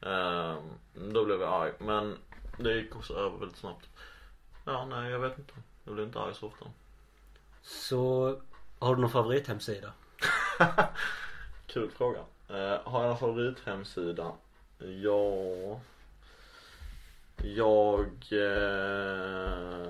[0.00, 1.72] Ehm, då blev jag arg.
[1.78, 2.16] Men
[2.58, 3.88] det gick också över väldigt snabbt.
[4.64, 5.54] Ja, nej jag vet inte.
[5.84, 6.64] Jag blir inte arg så ofta.
[7.62, 8.36] Så
[8.80, 9.92] har du någon favorithemsida?
[11.66, 12.18] Kul fråga.
[12.48, 14.32] Eh, har jag någon favorithemsida?
[14.78, 15.80] Ja...
[17.42, 18.06] Jag...
[18.30, 19.88] Eh...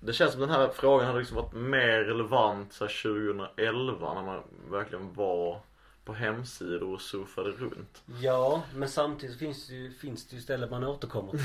[0.00, 4.22] Det känns som den här frågan hade liksom varit mer relevant så här 2011 när
[4.22, 5.60] man verkligen var
[6.04, 8.02] på hemsidor och surfade runt.
[8.20, 11.40] Ja, men samtidigt finns det ju, finns det ju ställen man återkommer till.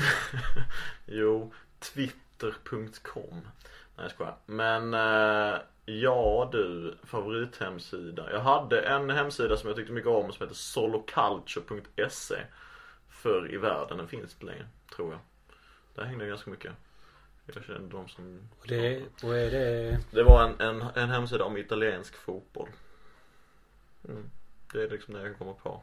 [1.06, 3.40] Jo, twitter.com.
[3.96, 4.36] Nej jag skojar.
[4.46, 8.32] Men eh, ja du, favorithemsida.
[8.32, 12.36] Jag hade en hemsida som jag tyckte mycket om som heter soloculture.se
[13.08, 14.66] Förr i världen, den finns inte längre,
[14.96, 15.20] tror jag.
[15.94, 16.72] Där hängde jag ganska mycket.
[17.46, 21.44] Jag kände de som Och det, och är det, Det var en, en, en hemsida
[21.44, 22.68] om italiensk fotboll.
[24.08, 24.30] Mm.
[24.72, 25.82] Det är liksom det jag komma på.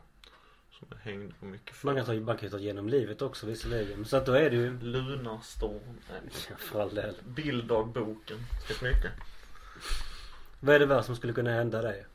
[0.72, 1.88] Som jag hängde på mycket för.
[1.88, 4.06] man kan ta, man kan ta genom livet också visserligen.
[4.06, 6.00] Så att då är det ju, Lunarstorm.
[6.10, 6.22] Nej.
[6.50, 7.16] ja, för all del.
[7.26, 8.38] Bilddagboken.
[8.38, 9.12] Det finns mycket.
[10.60, 12.06] Vad är det värsta som skulle kunna hända dig?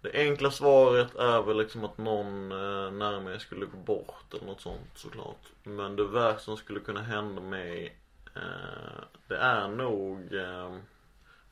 [0.00, 4.60] Det enkla svaret är väl liksom att någon eh, mig skulle gå bort eller något
[4.60, 5.42] sånt såklart.
[5.62, 7.96] Men det värsta som skulle kunna hända mig
[8.34, 10.78] eh, Det är nog eh,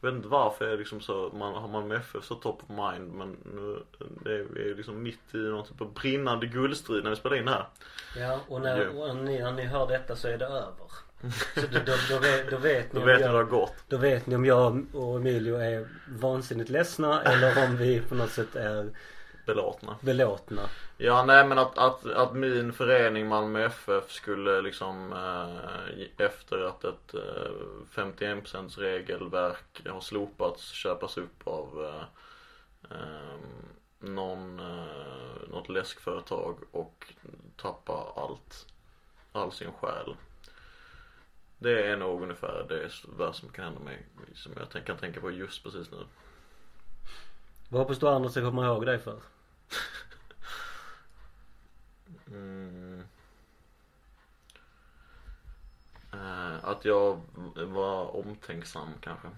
[0.01, 2.63] Jag vet inte varför jag är liksom så, man, har man med FF så top
[2.63, 3.83] of mind men nu,
[4.25, 7.37] det är, vi är liksom mitt i någon typ av brinnande guldstrid när vi spelar
[7.37, 7.67] in det här.
[8.17, 11.04] Ja, och när, och ni, när ni hör detta så är det över.
[11.55, 13.75] Så då, då, då, vet, då vet ni Då ni hur det har jag, gått.
[13.89, 18.31] då vet ni om jag och Emilio är vansinnigt ledsna eller om vi på något
[18.31, 18.91] sätt är
[19.47, 19.97] Belåtna.
[20.01, 20.63] belåtna.
[20.97, 26.85] Ja nej men att, att, att min förening Malmö FF skulle liksom eh, efter att
[26.85, 27.51] ett eh,
[27.95, 32.03] 51% regelverk har slopats köpas upp av eh,
[32.97, 33.39] eh,
[33.99, 37.13] någon, eh, något läskföretag och
[37.57, 38.67] tappa allt,
[39.33, 40.15] all sin själ.
[41.65, 45.31] Det är nog ungefär det värsta som kan hända mig som jag kan tänka på
[45.31, 45.99] just precis nu.
[47.69, 49.21] Vad hoppas du andra ska komma ihåg dig för?
[52.27, 53.03] Mm.
[56.13, 57.21] Eh, att jag
[57.55, 59.29] var omtänksam kanske.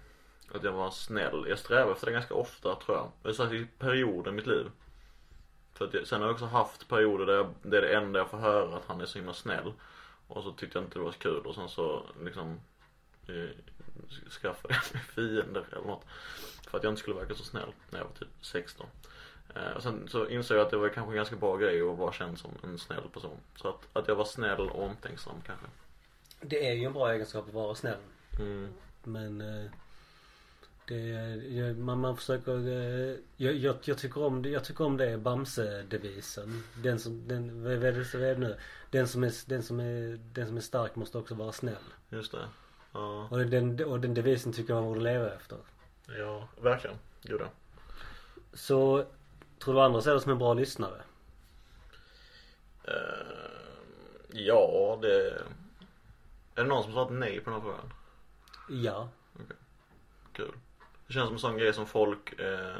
[0.54, 1.46] Att jag var snäll.
[1.48, 3.10] Jag strävar efter det ganska ofta tror jag.
[3.22, 4.70] Det är sagt i perioder i mitt liv.
[5.74, 8.18] För att jag, sen har jag också haft perioder där jag, det är det enda
[8.18, 9.72] jag får höra att han är så himla snäll.
[10.28, 12.60] Och så tyckte jag inte det var så kul och sen så liksom
[13.28, 13.50] eh,
[14.30, 16.04] skaffade jag mig fiender eller något.
[16.70, 18.86] För att jag inte skulle verka så snäll när jag var typ 16.
[19.54, 21.98] Eh, och sen så insåg jag att det var kanske en ganska bra grej att
[21.98, 23.36] vara känd som en snäll person.
[23.56, 25.66] Så att, att jag var snäll och omtänksam kanske.
[26.40, 28.00] Det är ju en bra egenskap att vara snäll.
[28.38, 28.68] Mm.
[29.04, 29.70] Men eh,
[30.87, 35.18] det, man, man försöker, eh, jag, jag, jag tycker om det, jag tycker om det
[35.18, 36.62] Bamse-devisen.
[36.83, 38.57] Den som, den, vad är det, vad är det nu?
[38.90, 41.85] Den som är, den som är, den som är stark måste också vara snäll.
[42.09, 42.49] Just det.
[42.92, 45.59] Ja, Och den, och den devisen tycker jag man borde leva efter.
[46.18, 46.96] ja verkligen.
[47.22, 47.49] Jo det.
[48.53, 49.05] Så,
[49.59, 51.03] tror du andra ser det som en bra lyssnare?
[52.85, 52.92] Eh,
[54.33, 55.42] ja, det...
[56.55, 57.92] Är det någon som svarat nej på den här frågan?
[58.83, 59.09] Ja.
[60.33, 60.53] Kul.
[61.07, 62.77] Det känns som en sån grej som folk eh,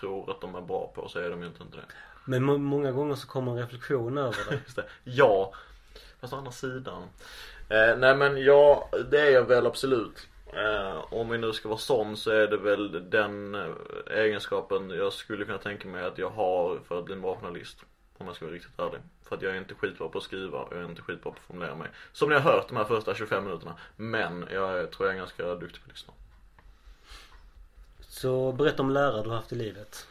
[0.00, 1.82] tror att de är bra på, så är de ju inte, det.
[2.24, 4.54] Men må, många gånger så kommer en reflektion över det.
[4.64, 4.84] Just det.
[5.04, 5.52] Ja.
[6.20, 7.02] Fast å andra sidan.
[7.68, 10.28] Eh, nej men ja, det är jag väl absolut.
[10.52, 13.70] Eh, om vi nu ska vara sån så är det väl den eh,
[14.10, 17.78] egenskapen jag skulle kunna tänka mig att jag har för att bli en bra journalist.
[18.18, 19.00] Om jag ska vara riktigt ärlig.
[19.24, 21.38] För att jag är inte skitbra på att skriva och jag är inte skitbra på
[21.38, 21.88] att formulera mig.
[22.12, 23.74] Som ni har hört de här första 25 minuterna.
[23.96, 26.14] Men jag tror jag är ganska duktig på att lyssna.
[28.08, 30.06] Så berätta om lärare du haft i livet.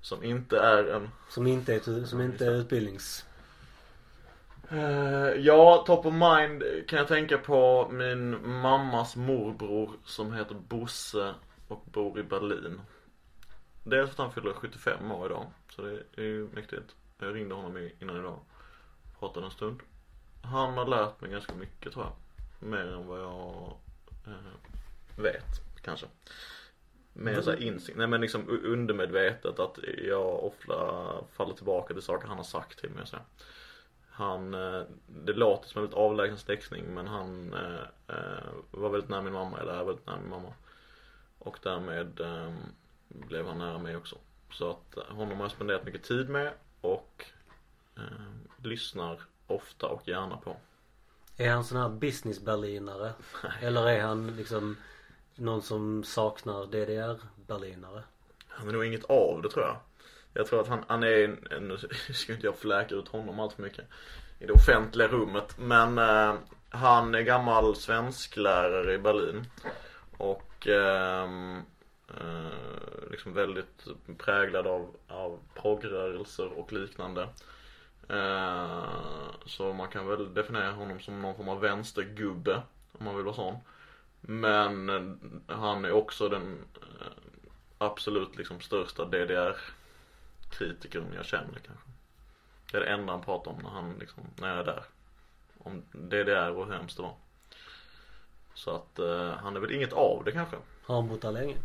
[0.00, 3.24] Som inte är en Som inte är, som inte är utbildnings...
[4.70, 11.34] Eh, ja, top of mind kan jag tänka på min mammas morbror som heter Bosse
[11.68, 12.80] och bor i Berlin.
[13.84, 16.94] Dels för att han fyller 75 år idag, så det är ju mäktigt.
[17.18, 18.38] Jag ringde honom innan idag.
[19.18, 19.80] Pratade en stund.
[20.42, 22.12] Han har lärt mig ganska mycket tror jag.
[22.68, 23.76] Mer än vad jag
[24.26, 26.06] eh, vet, kanske.
[27.18, 30.74] Mer såhär instinkt, nej men liksom undermedvetet att jag ofta
[31.32, 33.16] faller tillbaka till saker han har sagt till mig och så.
[34.10, 39.10] Han, eh, det låter som en väldigt avlägsen släkting men han eh, eh, var väldigt
[39.10, 40.52] nära min mamma, eller är väldigt nära min mamma.
[41.38, 42.52] Och därmed eh,
[43.08, 44.16] blev han nära mig också.
[44.52, 47.24] Så att eh, honom har jag spenderat mycket tid med och
[47.96, 50.56] eh, lyssnar ofta och gärna på.
[51.36, 53.12] Är han sån här business-berlinare?
[53.60, 54.76] Eller är han liksom
[55.36, 58.02] någon som saknar DDR-berlinare?
[58.48, 59.76] Han är nog inget av det tror jag.
[60.32, 61.76] Jag tror att han, han är, en, en, nu
[62.14, 63.84] ska inte jag fläka ut honom allt för mycket
[64.38, 65.58] i det offentliga rummet.
[65.58, 66.34] Men eh,
[66.70, 69.46] han är gammal svensklärare i Berlin.
[70.16, 71.28] Och eh,
[72.08, 73.86] eh, liksom väldigt
[74.18, 77.28] präglad av, av progrörelser och liknande.
[78.08, 78.84] Eh,
[79.46, 82.62] så man kan väl definiera honom som någon form av vänstergubbe.
[82.92, 83.58] Om man vill vara sån.
[84.20, 85.02] Men eh,
[85.56, 87.06] han är också den eh,
[87.78, 91.88] absolut liksom största DDR-kritikern jag känner kanske.
[92.70, 94.84] Det är det enda han pratar om när han liksom, när jag är där.
[95.58, 97.14] Om DDR och hur hemskt det var.
[98.54, 100.56] Så att eh, han är väl inget av det kanske.
[100.82, 101.56] Har han bott där länge?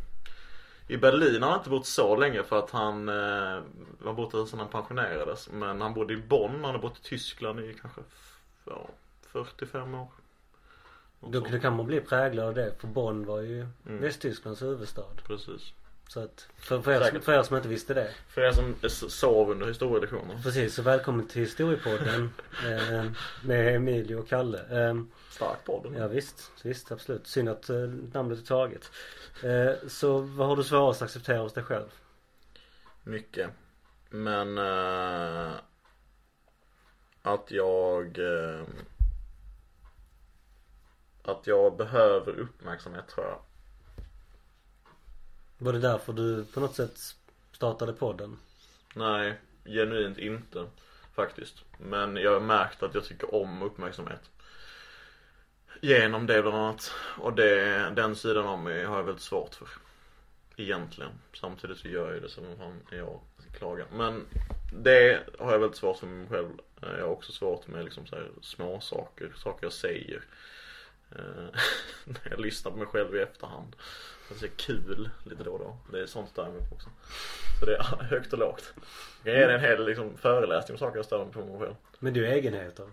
[0.88, 3.62] I Berlin har han inte bott så länge för att han eh,
[4.00, 5.50] var borta sedan han pensionerades.
[5.52, 8.02] Men han bodde i Bonn, han har bott i Tyskland i kanske
[8.66, 8.90] ja,
[9.22, 10.08] 45 år.
[11.22, 14.02] Då, då kan man bli präglad av det för Bonn var ju Mm.
[14.02, 15.04] Västtysklands huvudstad.
[15.28, 15.74] Precis.
[16.08, 17.24] Så att för, för, er, Säkert.
[17.24, 18.12] för er som inte visste det.
[18.28, 18.76] För er som
[19.10, 20.42] sov under historielektionen.
[20.44, 22.30] Precis, så välkommen till historiepodden
[22.68, 23.06] eh,
[23.44, 24.88] med Emilio och Kalle.
[24.88, 24.96] Eh,
[25.30, 25.94] Stark podd.
[25.98, 27.28] ja visst, visst absolut.
[27.28, 27.78] Synd att eh,
[28.14, 28.92] namnet är taget.
[29.44, 31.88] Eh, så vad har du svårast att acceptera hos dig själv?
[33.04, 33.50] Mycket.
[34.10, 35.52] Men eh,
[37.22, 38.64] att jag eh,
[41.24, 43.40] att jag behöver uppmärksamhet tror jag.
[45.58, 47.00] Var det därför du på något sätt
[47.52, 48.38] startade podden?
[48.96, 50.66] Nej, genuint inte
[51.16, 51.56] faktiskt.
[51.78, 54.30] Men jag har märkt att jag tycker om uppmärksamhet.
[55.82, 56.92] Genom det bland annat.
[57.20, 59.68] Och det, den sidan av mig har jag väldigt svårt för.
[60.56, 61.12] Egentligen.
[61.34, 63.20] Samtidigt så gör jag det som fan jag
[63.58, 63.88] klagar.
[63.94, 64.26] Men
[64.74, 66.50] det har jag väldigt svårt för mig själv.
[66.82, 70.24] Jag har också svårt med liksom så här små saker, saker jag säger.
[71.16, 71.60] Eh,
[72.06, 73.76] När jag lyssnar på mig själv i efterhand.
[74.40, 75.78] Det är kul lite då och då.
[75.92, 76.90] Det är sånt stör mig på också.
[77.60, 78.74] Så det är högt och lågt.
[79.24, 81.60] Jag kan ge dig en hel liksom, föreläsning om saker jag stör mig på mig
[81.60, 81.76] själv.
[82.00, 82.86] Men du är egenheter?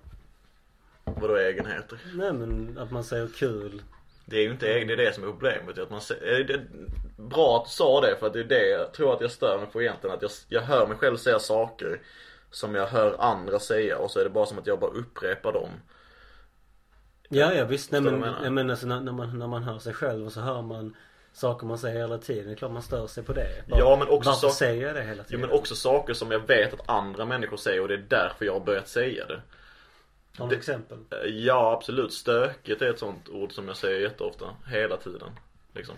[1.05, 1.99] Vadå egenheter?
[2.15, 3.83] Nej men att man säger kul.
[4.25, 5.79] Det är ju inte egen, det är det som är problemet.
[5.79, 6.61] Att man, det,
[7.17, 9.59] bra att du sa det för att det är det jag tror att jag stör
[9.59, 10.17] mig på egentligen.
[10.17, 12.01] Att jag, jag hör mig själv säga saker
[12.51, 15.53] som jag hör andra säga och så är det bara som att jag bara upprepar
[15.53, 15.71] dem.
[17.29, 19.95] Ja ja visst, nej men, jag menar alltså, när, när, man, när man hör sig
[19.95, 20.97] själv och så hör man
[21.33, 22.47] saker man säger hela tiden.
[22.47, 23.64] Det är klart man stör sig på det.
[23.67, 25.41] Ja, men också Varför säger jag det hela Jo tiden?
[25.41, 28.53] men också saker som jag vet att andra människor säger och det är därför jag
[28.53, 29.41] har börjat säga det.
[30.38, 30.99] Har du det- exempel?
[31.11, 35.31] Eh, Ja absolut, stökigt är ett sånt ord som jag säger jätteofta, hela tiden.
[35.75, 35.95] Liksom.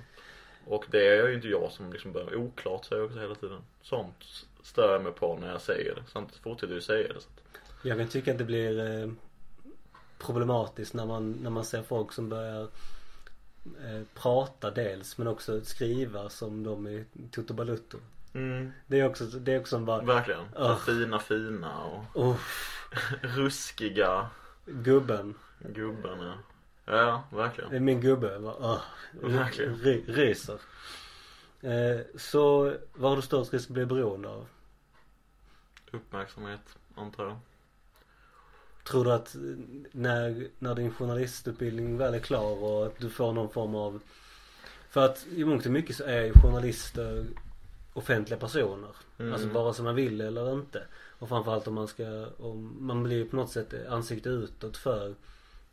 [0.66, 3.58] Och det är ju inte jag som liksom börjar, oklart säger jag också hela tiden.
[3.82, 4.14] Sånt
[4.62, 6.02] stör jag mig på när jag säger det.
[6.12, 7.20] Samtidigt fortsätter jag säga det.
[7.20, 7.28] Så
[7.88, 9.08] Jag kan tycka att det blir eh,
[10.20, 12.62] problematiskt när man, när man ser folk som börjar
[13.84, 17.98] eh, prata dels men också skriva som de i Toto Balutto.
[18.32, 20.44] mm, Det är också, det är också bara, verkligen.
[20.56, 20.76] Ugh.
[20.78, 22.36] Fina fina och oh,
[23.22, 24.28] ruskiga
[24.66, 25.34] gubben.
[25.58, 26.34] gubben ja.
[26.84, 27.72] Ja, Det verkligen.
[27.74, 28.38] är min gubbe.
[28.40, 28.80] Bara, oh,
[29.12, 29.76] Verkligen.
[29.76, 30.60] ry, ryser.
[31.62, 34.46] Eh, så vad har du störst risk att bli beroende av?
[35.92, 37.36] Uppmärksamhet, antar jag.
[38.84, 39.36] Tror du att
[39.92, 44.00] när, när din journalistutbildning väl är klar och att du får någon form av
[44.90, 47.26] För att i mångt och mycket så är ju journalister
[47.92, 48.90] offentliga personer.
[49.18, 49.32] Mm.
[49.32, 50.82] Alltså vare sig man vill eller inte.
[51.18, 55.14] Och framförallt om man ska, om man blir på något sätt ansikte utåt för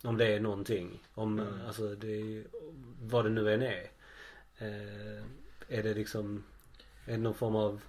[0.03, 1.03] om det är någonting.
[1.13, 1.53] Om, Mm.
[1.67, 2.43] alltså det
[3.01, 3.91] vad det nu än är.
[4.57, 5.23] Eh,
[5.67, 6.43] är det liksom,
[7.05, 7.81] är det någon form av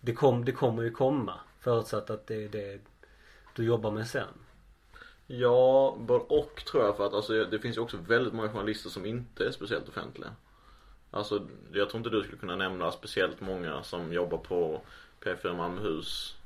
[0.00, 2.80] det, kom, det kommer ju komma förutsatt att det är det
[3.54, 4.28] du jobbar med sen.
[5.26, 8.90] Ja, både och tror jag för att alltså, det finns ju också väldigt många journalister
[8.90, 10.30] som inte är speciellt offentliga.
[11.10, 14.80] Alltså, jag tror inte du skulle kunna nämna speciellt många som jobbar på
[15.20, 16.36] P4 Malmöhus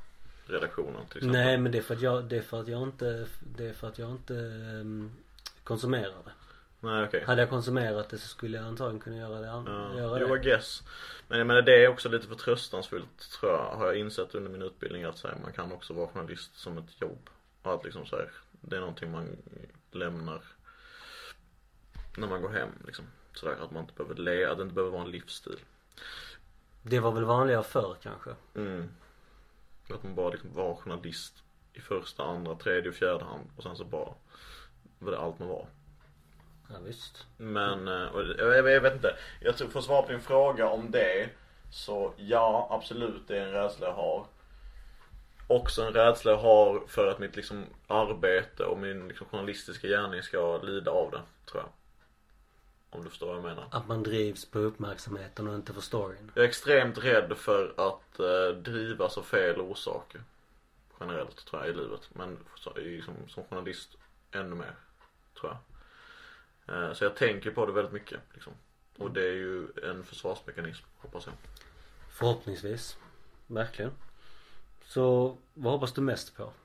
[0.47, 1.31] redaktionen till exempel.
[1.31, 3.73] Nej men det är för att jag, det är för att jag inte, det är
[3.73, 5.11] för att jag inte um,
[5.64, 6.33] konsumerar det.
[6.81, 7.24] Nej okej.
[7.27, 9.47] Hade jag konsumerat det så skulle jag antagligen kunna göra det.
[9.47, 10.41] Ja, göra jo, det.
[10.41, 10.83] I guess.
[11.29, 14.62] Men jag menar det är också lite förtröstansfullt tror jag, har jag insett under min
[14.62, 17.31] utbildning att här, man kan också vara journalist som ett jobb.
[17.62, 19.37] Och att liksom så här, det är någonting man
[19.91, 20.43] lämnar
[22.16, 23.05] när man går hem liksom.
[23.35, 25.61] Sådär att man inte behöver le, att det inte behöver vara en livsstil.
[26.83, 28.31] Det var väl vanligare förr kanske.
[28.55, 28.89] Mm.
[29.91, 33.77] Att man bara liksom var journalist i första, andra, tredje och fjärde hand och sen
[33.77, 34.14] så bara
[34.99, 35.68] var det allt man var.
[36.69, 37.27] Ja visst.
[37.37, 38.09] Men, eh,
[38.39, 39.17] jag, jag, vet inte.
[39.41, 41.31] Jag tror, för att svara på din fråga om det.
[41.71, 44.27] Så ja, absolut det är en rädsla jag har.
[45.47, 50.23] också en rädsla jag har för att mitt liksom arbete och min liksom journalistiska gärning
[50.23, 51.71] ska lida av det, tror jag.
[52.91, 53.69] Om du förstår vad jag menar.
[53.71, 56.33] Att man drivs på uppmärksamheten och inte för storyn.
[56.35, 60.21] Jag är extremt rädd för att eh, drivas av fel orsaker.
[61.01, 62.11] Generellt tror jag i livet.
[62.12, 63.97] Men så, i, som, som journalist
[64.33, 64.75] ännu mer.
[65.41, 65.76] Tror jag.
[66.69, 68.21] Eh, så jag tänker på det väldigt mycket.
[68.35, 68.53] Liksom.
[68.99, 71.35] Och det är ju en försvarsmekanism, hoppas jag.
[72.11, 72.97] Förhoppningsvis.
[73.47, 73.93] Verkligen.
[74.85, 76.53] Så vad hoppas du mest på?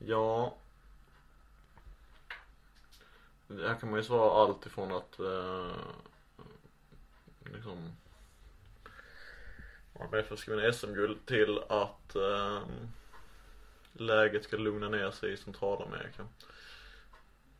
[0.00, 0.56] Ja.
[3.48, 5.70] Här kan man ju svara allt ifrån att eh,
[7.52, 7.92] liksom
[10.00, 12.62] att skriva en SM-guld till att eh,
[13.92, 16.26] läget ska lugna ner sig i Centralamerika.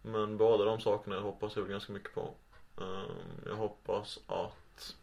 [0.02, 2.34] Men båda de sakerna hoppas jag ganska mycket på.
[2.80, 4.96] Ehm, jag hoppas att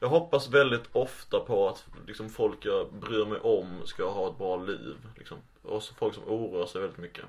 [0.00, 4.38] jag hoppas väldigt ofta på att liksom, folk jag bryr mig om ska ha ett
[4.38, 4.96] bra liv.
[5.16, 5.38] Liksom.
[5.62, 7.24] Och så folk som oroar sig väldigt mycket.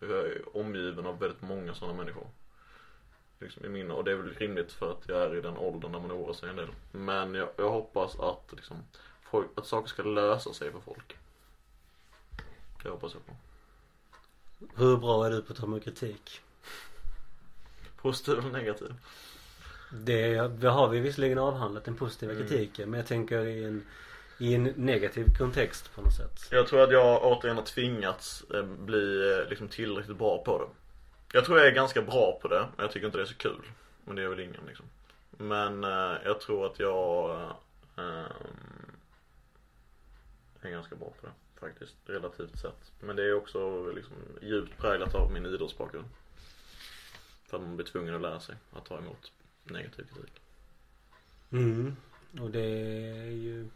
[0.00, 2.26] Jag är omgiven av väldigt många sådana människor.
[3.38, 5.92] Liksom i min, och det är väl rimligt för att jag är i den åldern
[5.92, 6.68] där man oroar sig en del.
[6.92, 8.76] Men jag, jag hoppas att liksom,
[9.22, 11.16] folk, att saker ska lösa sig för folk.
[12.82, 13.32] Det hoppas jag på.
[14.76, 16.40] Hur bra är du på att ta emot kritik?
[17.96, 18.94] Positiv eller negativ?
[19.92, 22.46] Det, det har vi visserligen avhandlat, den positiva Mm.
[22.46, 22.90] kritiken.
[22.90, 23.86] Men jag tänker i en,
[24.38, 26.48] i en negativ kontext på något sätt.
[26.50, 30.66] Jag tror att jag återigen har tvingats eh, bli eh, liksom tillräckligt bra på det.
[31.32, 33.34] Jag tror jag är ganska bra på det, men jag tycker inte det är så
[33.34, 33.62] kul.
[34.04, 34.84] Men det är väl ingen liksom.
[35.30, 37.30] Men eh, jag tror att jag
[37.96, 38.24] eh,
[40.62, 42.92] är ganska bra på det faktiskt, relativt sett.
[43.00, 46.06] Men det är också liksom djupt präglat av min idrottsbakgrund.
[47.46, 49.32] För att man blir tvungen att lära sig att ta emot
[49.64, 50.40] negativ kritik.
[51.50, 51.96] Mm.
[52.40, 53.68] Och det är ju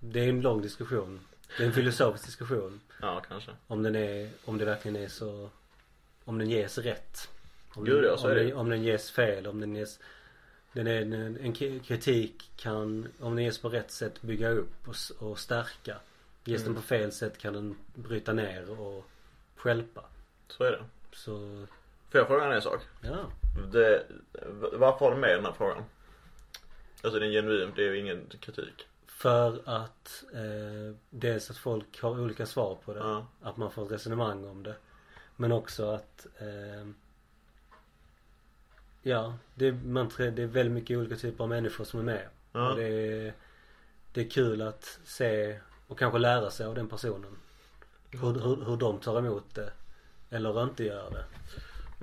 [0.00, 1.20] Det är en lång diskussion.
[1.56, 2.80] Det är en filosofisk diskussion.
[3.00, 3.50] Ja, kanske.
[3.66, 5.50] Om den är, om det verkligen är så
[6.24, 7.30] Om den ges rätt.
[7.74, 8.44] Om, Gud, ja, så om, är det.
[8.44, 9.98] den, om den ges fel, om den ges
[10.72, 14.94] den är en, en kritik kan, om den ges på rätt sätt bygga upp och,
[15.28, 15.96] och stärka.
[16.46, 16.72] Ges Mm.
[16.74, 19.04] den på fel sätt kan den bryta ner och
[19.56, 20.04] stjälpa.
[20.48, 20.84] Så är det.
[21.12, 21.66] Så,
[22.10, 22.80] Får jag fråga en sak?
[23.02, 23.30] ja.
[23.72, 24.06] Det,
[24.72, 25.84] varför har du med den här frågan?
[27.02, 28.86] Alltså det är en genuin, det är ju ingen kritik.
[29.06, 33.00] För att eh, dels att folk har olika svar på det.
[33.00, 33.26] Ja.
[33.42, 34.74] Att man får ett resonemang om det.
[35.36, 36.88] Men också att eh,
[39.02, 42.28] Ja, det, man, det är väldigt mycket olika typer av människor som är med.
[42.52, 42.70] Ja.
[42.70, 43.34] Och det är,
[44.12, 47.36] det är kul att se och kanske lära sig av den personen.
[48.10, 49.72] Hur, hur, hur de tar emot det.
[50.30, 51.24] Eller inte gör det.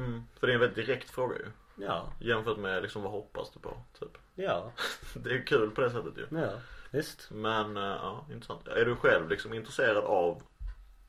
[0.02, 0.24] Mm.
[0.40, 1.46] För det är en väldigt direkt fråga ju.
[1.86, 3.78] Ja, Jämfört med liksom vad hoppas du på?
[4.00, 4.18] Typ.
[4.36, 4.72] ja,
[5.16, 6.38] Det är kul på det sättet ju.
[6.40, 6.52] ja,
[6.92, 7.28] visst.
[7.32, 8.68] Men eh, ja, intressant.
[8.68, 10.42] Är du själv liksom intresserad av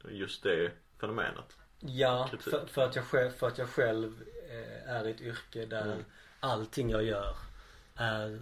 [0.09, 1.57] just det fenomenet?
[1.81, 5.67] Ja, för, för, att jag själv, för att jag själv eh, är i ett yrke
[5.67, 6.05] där Mm.
[6.41, 7.37] allting jag gör
[7.95, 8.41] är,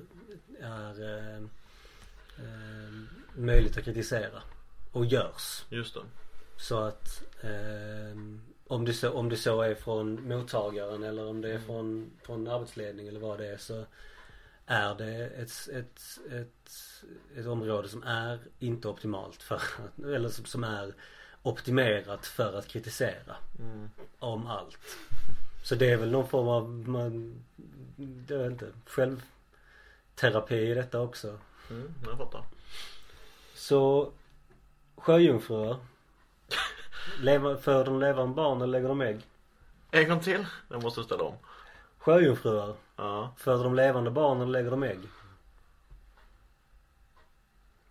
[0.61, 1.37] är eh,
[2.39, 2.93] eh,
[3.35, 4.43] möjligt att kritisera.
[4.93, 5.65] Och görs.
[5.69, 6.01] Just det.
[6.57, 8.19] Så att eh,
[8.67, 11.67] om, det så, om det så är från mottagaren eller om det är Mm.
[11.67, 13.85] från, från arbetsledning eller vad det är så
[14.67, 16.01] är det ett, ett,
[16.33, 16.71] ett,
[17.37, 20.95] ett område som är inte optimalt för att, eller som, som är
[21.43, 23.91] optimerat för att kritisera Mm.
[24.19, 24.79] om allt.
[25.65, 27.45] Så det är väl någon form av, man,
[28.29, 31.39] jag vet inte, självterapi i detta också.
[31.71, 32.45] Mm, jag fattar.
[33.63, 34.13] Så
[34.97, 35.77] sjöjungfrur.
[37.61, 39.21] Föder de levande barn eller lägger de ägg?
[39.91, 40.47] En gång till.
[40.69, 41.35] Jag måste ställa om.
[41.99, 42.75] Sjöjungfrur.
[42.97, 43.35] Ja.
[43.37, 44.99] Föder de levande barn eller lägger de ägg?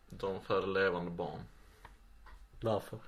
[0.10, 1.40] De föder levande barn.
[2.62, 3.00] Varför?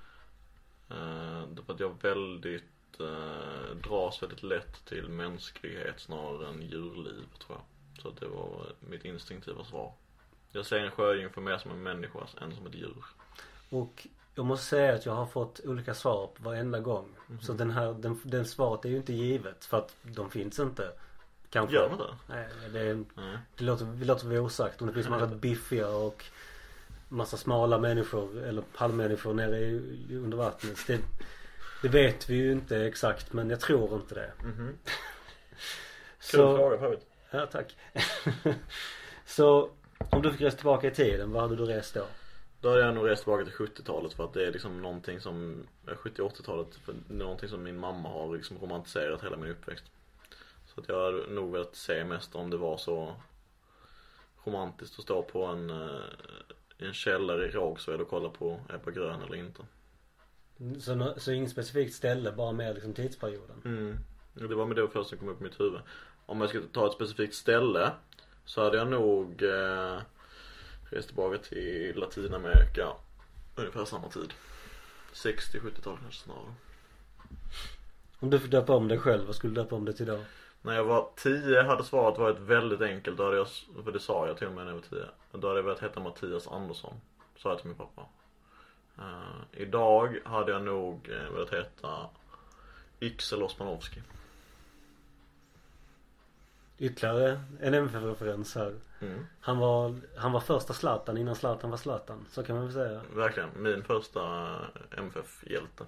[0.90, 7.26] Eh, det för att jag väldigt eh, dras väldigt lätt till mänsklighet snarare än djurliv
[7.38, 8.02] tror jag.
[8.02, 9.92] Så det var mitt instinktiva svar.
[10.54, 13.04] Jag ser en sjöjungfru mer som en människa än som ett djur.
[13.70, 17.08] Och jag måste säga att jag har fått olika svar på varenda gång.
[17.40, 20.90] Så den här, den, den svaret är ju inte givet för att de finns inte.
[21.50, 21.76] Kanske.
[21.76, 22.16] Gör de inte?
[22.26, 23.38] Nej, det, Nej.
[23.56, 24.80] det låter, det låter osagt.
[24.80, 26.24] Om det finns massa biffiga och
[27.08, 30.78] massa smala människor eller halvmänniskor nere i, under vattnet.
[30.86, 31.00] Det,
[31.82, 34.32] det vet vi ju inte exakt men jag tror inte det.
[34.44, 34.78] Mhm.
[36.30, 37.06] Kul Så, fråga för övrigt.
[37.30, 37.76] ja tack.
[39.26, 39.70] Så
[40.10, 42.06] om du fick resa tillbaka i tiden, vad hade du rest då?
[42.60, 45.66] Då hade jag nog rest tillbaka till 70-talet för att det är liksom någonting som,
[45.86, 49.84] eh, 70-80-talet, för det är någonting som min mamma har liksom romantiserat hela min uppväxt.
[50.66, 53.14] Så att jag hade nog velat se mest om det var så
[54.44, 56.00] romantiskt att stå på en, eh,
[56.78, 59.62] en källare i Rågsved och kolla på Ebba Grön eller inte.
[60.80, 63.62] Så, så inget specifikt ställe, bara mer liksom tidsperioden?
[63.64, 63.96] Mm.
[64.34, 65.80] Det var med det första som kom upp i mitt huvud.
[66.26, 67.92] Om jag skulle ta ett specifikt ställe
[68.44, 69.98] så hade jag nog eh,
[70.90, 72.88] rest tillbaka till Latinamerika
[73.56, 74.32] ungefär samma tid.
[75.12, 76.54] 60-70-tal kanske snarare.
[78.18, 80.18] Om du fick döpa om dig själv, vad skulle du döpa om dig till då?
[80.62, 83.16] När jag var 10 hade svaret varit väldigt enkelt.
[83.16, 83.46] Då hade jag,
[83.84, 85.04] för det sa jag till och med när jag var 10.
[85.32, 86.94] Då hade jag velat heta Mattias Andersson.
[87.36, 88.06] Sa jag till min pappa.
[88.98, 92.08] Eh, idag hade jag nog eh, velat heta
[93.00, 94.02] Yxel Osmanowski.
[96.84, 98.74] Ytterligare en MFF-referens här.
[99.00, 99.26] Mm.
[99.40, 102.26] Han var, han var första Zlatan innan Zlatan var Zlatan.
[102.30, 103.00] Så kan man väl säga.
[103.14, 103.48] Verkligen.
[103.56, 104.50] Min första
[104.96, 105.84] MFF-hjälte.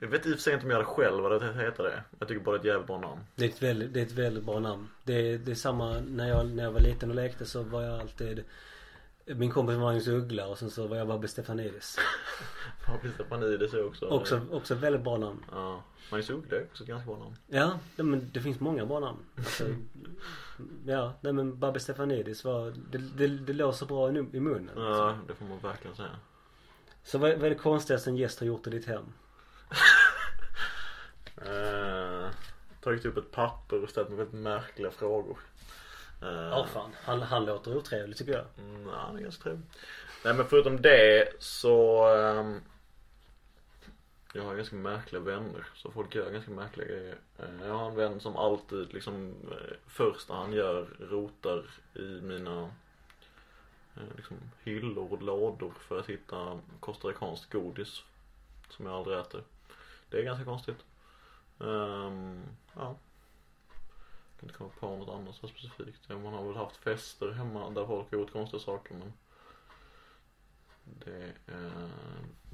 [0.00, 2.02] Jag vet i och för sig inte om jag hade själv vad det heter det.
[2.18, 3.20] Jag tycker bara det är ett jävligt bra namn.
[3.34, 4.88] Det är ett väldigt, det är ett väldigt bra namn.
[5.04, 7.82] Det är, det är samma när jag, när jag var liten och lekte så var
[7.82, 8.44] jag alltid
[9.26, 11.98] Min kompis Magnus Uggla och sen så var jag Babbe Stefanidis.
[12.86, 14.06] Fabian Stefanidis är också.
[14.06, 15.44] Också, också väldigt bra namn.
[15.52, 15.82] Ja.
[16.10, 17.36] Magnus Uggla är också ett ganska bra namn.
[17.46, 19.18] Ja, nej, men det finns många bra namn.
[19.36, 19.64] Alltså,
[20.86, 24.74] ja, nej men Babbe Stefanidis var, det, det, det låg så bra i, i munnen.
[24.76, 26.16] Ja, det får man verkligen säga.
[27.02, 29.04] Så vad, vad är det konstigaste en gäst har gjort i ditt hem?
[31.36, 32.30] Eh,
[32.80, 35.38] tagit upp ett papper och ställt mig väldigt märkliga frågor.
[36.24, 38.44] Eh, Ja fan, han, han låter otrevlig tycker jag.
[38.58, 39.66] Mm, ja, det är ganska trevligt.
[40.24, 42.60] Nej men förutom det så ehm,
[44.34, 45.66] Jag har ganska märkliga vänner.
[45.74, 47.16] Så folk gör ganska märkliga grejer.
[47.38, 51.64] Eh, jag har en vän som alltid liksom eh, Första han gör rotar
[51.94, 52.70] i mina
[53.96, 58.02] eh, liksom, hyllor och lådor för att hitta costaricanskt godis.
[58.70, 59.42] Som jag aldrig äter.
[60.10, 60.84] Det är ganska konstigt.
[61.60, 62.42] Ehm,
[62.74, 62.96] ja.
[64.44, 66.08] Inte komma på något annat så specifikt.
[66.08, 69.12] Man har väl haft fester hemma där folk har gjort konstiga saker men
[70.84, 71.88] Det eh,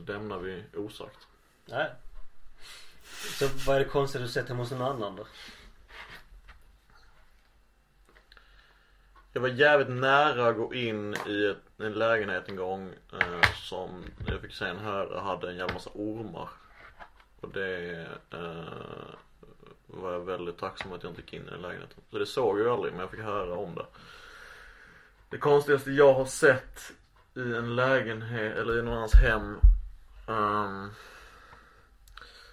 [0.07, 1.27] lämnar vi osagt.
[1.65, 1.91] Nej.
[3.39, 5.27] Så vad är det konstiga du sett hemma hos någon annan då?
[9.33, 14.05] Jag var jävligt nära att gå in i ett, en lägenhet en gång eh, som
[14.27, 16.49] jag fick sen höra hade en jävla massa ormar.
[17.41, 19.15] Och det eh,
[19.93, 22.03] var jag väldigt tacksam att jag inte gick in i den lägenheten.
[22.11, 23.87] Så det såg jag ju aldrig men jag fick höra om det.
[25.31, 26.93] Det konstigaste jag har sett
[27.35, 29.57] i en lägenhet eller i någon annans hem
[30.31, 30.91] Um,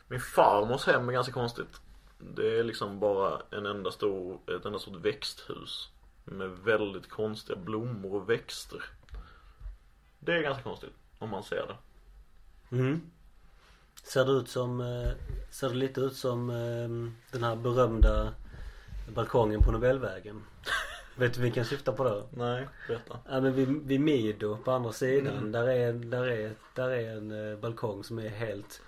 [0.07, 1.81] Min farmors hem är ganska konstigt.
[2.19, 5.89] Det är liksom bara en enda stor, ett enda stort växthus.
[6.23, 8.83] Med väldigt konstiga blommor och växter.
[10.19, 11.77] Det är ganska konstigt om man ser det.
[12.75, 13.01] Mm.
[14.03, 15.11] Ser det ut som, eh,
[15.49, 18.33] ser det lite ut som eh, den här berömda
[19.15, 20.43] balkongen på Nobelvägen?
[21.15, 22.27] Vet du vilken jag syftar på då?
[22.31, 23.19] Nej, berätta.
[23.29, 25.37] Ja men vid, vid Mido på andra sidan.
[25.37, 25.51] Mm.
[25.51, 28.81] Där är, där är, där är en eh, balkong som är helt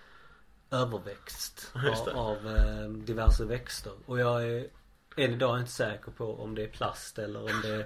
[0.72, 1.72] överväxt
[2.14, 3.94] av, av eh, diverse växter.
[4.06, 4.68] Och jag är
[5.16, 7.86] än idag inte säker på om det är plast eller om det är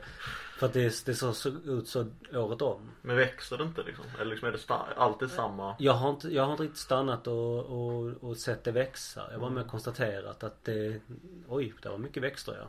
[0.57, 2.91] För att det, det så ut så året om.
[3.01, 4.05] Men växer det inte liksom?
[4.15, 5.75] Eller liksom är det alltid samma?
[5.79, 9.21] Jag har inte, jag har inte riktigt stannat och, och, och sett det växa.
[9.25, 9.53] Jag har bara Mm.
[9.61, 11.01] med konstaterat att det
[11.47, 12.67] Oj, det var mycket växter ja.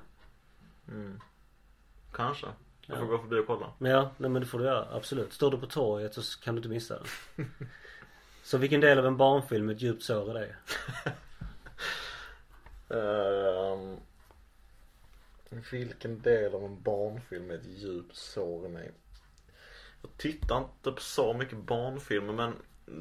[0.93, 1.21] Mm.
[2.13, 2.47] Kanske.
[2.87, 3.11] Jag får Ja.
[3.17, 3.67] gå förbi och kolla.
[3.79, 4.89] Men ja, nej men det får du göra.
[4.97, 5.33] Absolut.
[5.33, 7.45] Står du på torget så kan du inte missa det.
[8.43, 10.55] Så vilken del av en barnfilm är ett djupt sår i dig?
[12.89, 13.97] Ehm,
[15.73, 18.93] vilken del av en barnfilm är ett djupt sår i mig?
[20.03, 22.55] Jag tittar inte på så mycket barnfilmer men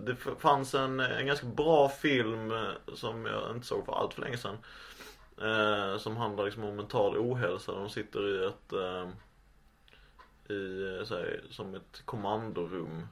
[0.05, 4.21] det fanns en, en ganska bra film eh, som jag inte såg för allt för
[4.21, 4.57] länge sedan.
[5.41, 7.71] Eh, som handlar liksom om mental ohälsa.
[7.71, 9.09] De sitter i ett eh,
[10.55, 13.07] i, eh, så här, som ett kommandorum.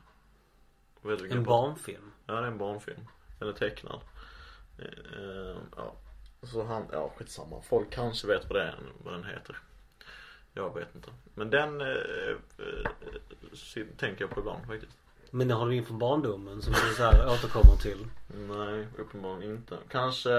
[1.32, 2.12] En barnfilm?
[2.26, 3.08] Ja det är en barnfilm.
[3.40, 4.00] Den är tecknad.
[4.80, 5.96] Eh, eh, ja.
[6.44, 7.62] Så han, ja skitsamma.
[7.62, 9.58] Folk kanske vet vad det är, vad den heter.
[10.54, 11.10] Jag vet inte.
[11.34, 11.88] Men den eh,
[12.58, 14.98] eh, tänker jag på ibland faktiskt.
[15.32, 18.08] Men har du inför barndomen som du så här återkommer till?
[18.28, 19.78] Nej, uppenbarligen inte.
[19.90, 20.30] Kanske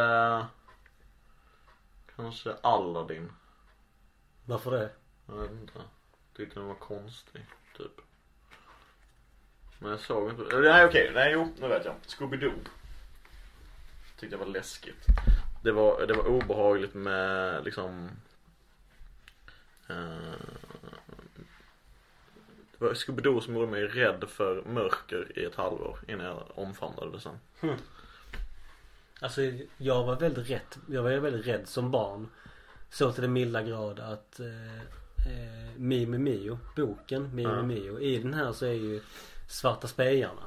[2.17, 3.33] Kanske Aladdin.
[4.45, 4.91] Varför det?
[5.27, 5.81] Jag vet inte.
[6.37, 7.47] Tyckte den var konstig,
[7.77, 8.01] typ.
[9.79, 10.59] Men jag såg inte.
[10.59, 11.95] Nej okej, nej jo, nu vet jag.
[12.07, 12.69] Scooby-Doo.
[14.17, 15.07] Tyckte jag var läskigt.
[15.63, 18.11] Det var, det var obehagligt med liksom
[19.89, 20.33] eh,
[22.79, 27.11] Det var Scooby-Doo som gjorde mig rädd för mörker i ett halvår innan jag omfamnade
[27.13, 27.39] det sen.
[29.21, 29.41] Alltså
[29.77, 32.29] jag var väldigt rädd, jag var väldigt rädd som barn.
[32.91, 37.63] Så till den milda grad att eh, eh, Mio Mio, boken Mio Ja.
[37.63, 38.01] Mio.
[38.01, 39.01] I den här så är ju
[39.49, 40.43] Svarta spejarna.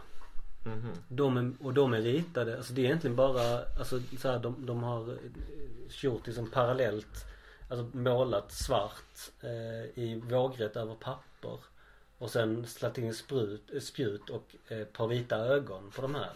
[0.65, 0.93] Mhm.
[1.07, 4.65] De är, och de är ritade, alltså det är egentligen bara, alltså så här, de,
[4.65, 5.17] de har eh,
[6.01, 7.25] gjort liksom parallellt,
[7.69, 11.59] alltså målat svart eh, i vågrätt över papper.
[12.17, 16.15] Och sen slagit in sprut, eh, spjut och eh, ett par vita ögon på de
[16.15, 16.33] här.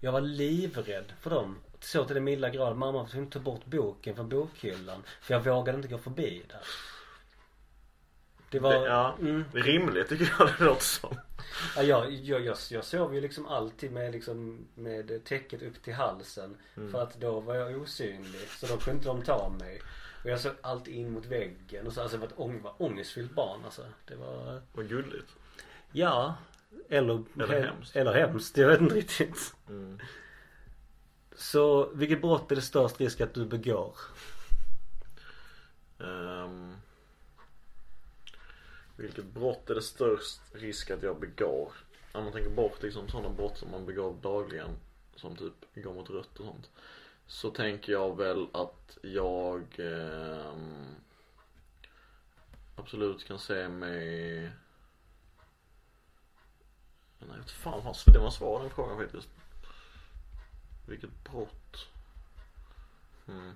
[0.00, 1.56] Jag var livrädd för dem.
[1.80, 2.76] Så till den milda grad.
[2.76, 5.02] Mamma tvungen att ta bort boken från bokhyllan.
[5.20, 6.60] För jag vågade inte gå förbi där.
[8.50, 8.72] Det var...
[8.72, 11.16] Det, ja, mm, rimligt tycker jag det låter som.
[11.76, 15.94] Ja, jag, jag, jag, jag sov ju liksom alltid med, liksom, med täcket upp till
[15.94, 16.56] halsen.
[16.74, 18.48] För att då var jag osynlig.
[18.48, 19.80] Så då kunde inte de ta mig.
[20.24, 21.86] Och jag såg alltid in mot väggen.
[21.86, 23.84] Och så, alltså, jag var ett ång, var ångestfyllt barn alltså.
[24.08, 25.28] Det var, Vad gulligt.
[25.92, 26.34] ja.
[26.88, 27.96] Eller, Eller he- hemskt.
[27.96, 28.56] Eller hemskt.
[28.56, 29.54] Jag vet inte riktigt.
[29.68, 30.00] Mm.
[31.36, 33.96] Så vilket brott är det störst risk att du begår?
[36.00, 36.76] Ehm,
[38.96, 41.72] vilket brott är det störst risk att jag begår?
[42.12, 44.76] Om man tänker bort liksom sådana brott som man begår dagligen.
[45.16, 46.70] Som typ går mot rött och sånt.
[47.26, 50.52] Så tänker jag väl att jag eh,
[52.76, 54.50] absolut kan se mig
[57.18, 59.28] Nej, jag vet fan vad det var svår den frågan faktiskt.
[60.86, 61.88] Vilket brott?
[63.28, 63.52] Mm.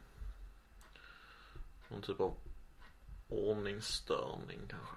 [1.88, 2.34] Någon typ av
[3.28, 4.96] ordningsstörning kanske.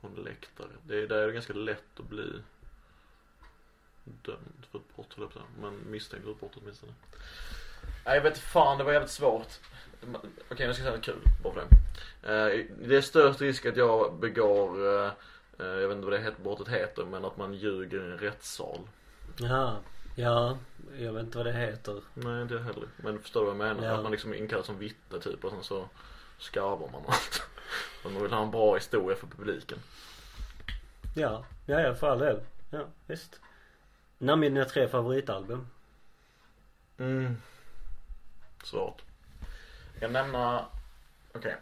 [0.00, 0.68] På en läktare.
[0.86, 2.32] Det är, där är det ganska lätt att bli
[4.04, 5.40] dömd för ett brott höll jag på.
[5.60, 6.92] Men misstänkt för ett brott åtminstone.
[8.04, 9.48] Nej jag vet fan, det var jävligt svårt.
[10.02, 12.56] Okej nu ska jag säga något kul bara för det.
[12.56, 15.10] Eh, Det är störst risk att jag begår, eh,
[15.58, 18.80] eh, jag vet inte vad det brottet heter, men att man ljuger i en rättssal.
[19.36, 19.76] Jaha.
[20.14, 20.58] Ja,
[20.98, 22.02] jag vet inte vad det heter.
[22.14, 22.88] Nej inte jag heller.
[22.96, 23.88] Men förstår du vad jag menar?
[23.88, 23.96] Ja.
[23.96, 25.88] Att man liksom är inkallad som vittne typ och sen så
[26.38, 27.42] skarvar man allt.
[28.04, 29.78] Och man vill ha en bra historia för publiken.
[31.14, 32.40] Ja, ja, ja för all del.
[32.70, 33.40] Ja, visst.
[34.18, 35.66] Namn dina tre favoritalbum.
[36.98, 37.36] Mm.
[38.64, 39.02] Svårt.
[39.92, 40.66] Jag kan nämna,
[41.32, 41.56] okej.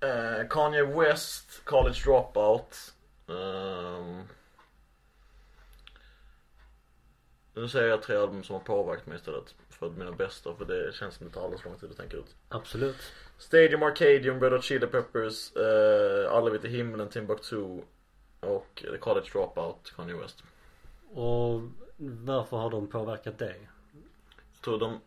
[0.00, 2.94] Eh, Kanye West, College Dropout.
[3.28, 4.22] Ehm.
[7.54, 9.54] nu säger jag tre album som har påverkat mig istället.
[9.68, 12.36] För mina bästa, för det känns som det tar alldeles lång tid att tänka ut.
[12.48, 13.12] Absolut.
[13.42, 17.82] Stadium Arcadium, Red Hot Chili Peppers, uh, Alla vid till himlen, Timbuktu
[18.40, 20.44] och The College Dropout, Kanye West.
[21.14, 21.60] Och
[21.98, 23.68] varför har de påverkat dig?
[24.52, 25.00] Jag tror de,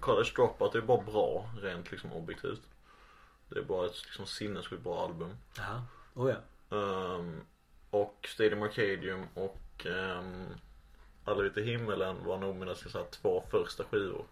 [0.00, 2.62] College Dropout är bara bra, rent liksom objektivt.
[3.48, 5.36] Det är bara ett liksom sinnessjukt bra album.
[5.56, 5.82] Ja.
[6.14, 6.76] Oh ja.
[6.76, 7.40] Ehm,
[7.90, 10.46] och Stadium Arcadium och um,
[11.24, 14.24] Alla vid till himmelen var nog mina ska säga, två första skivor.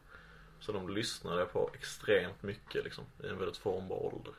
[0.61, 4.34] Så de lyssnade på extremt mycket liksom, i en väldigt formbar ålder.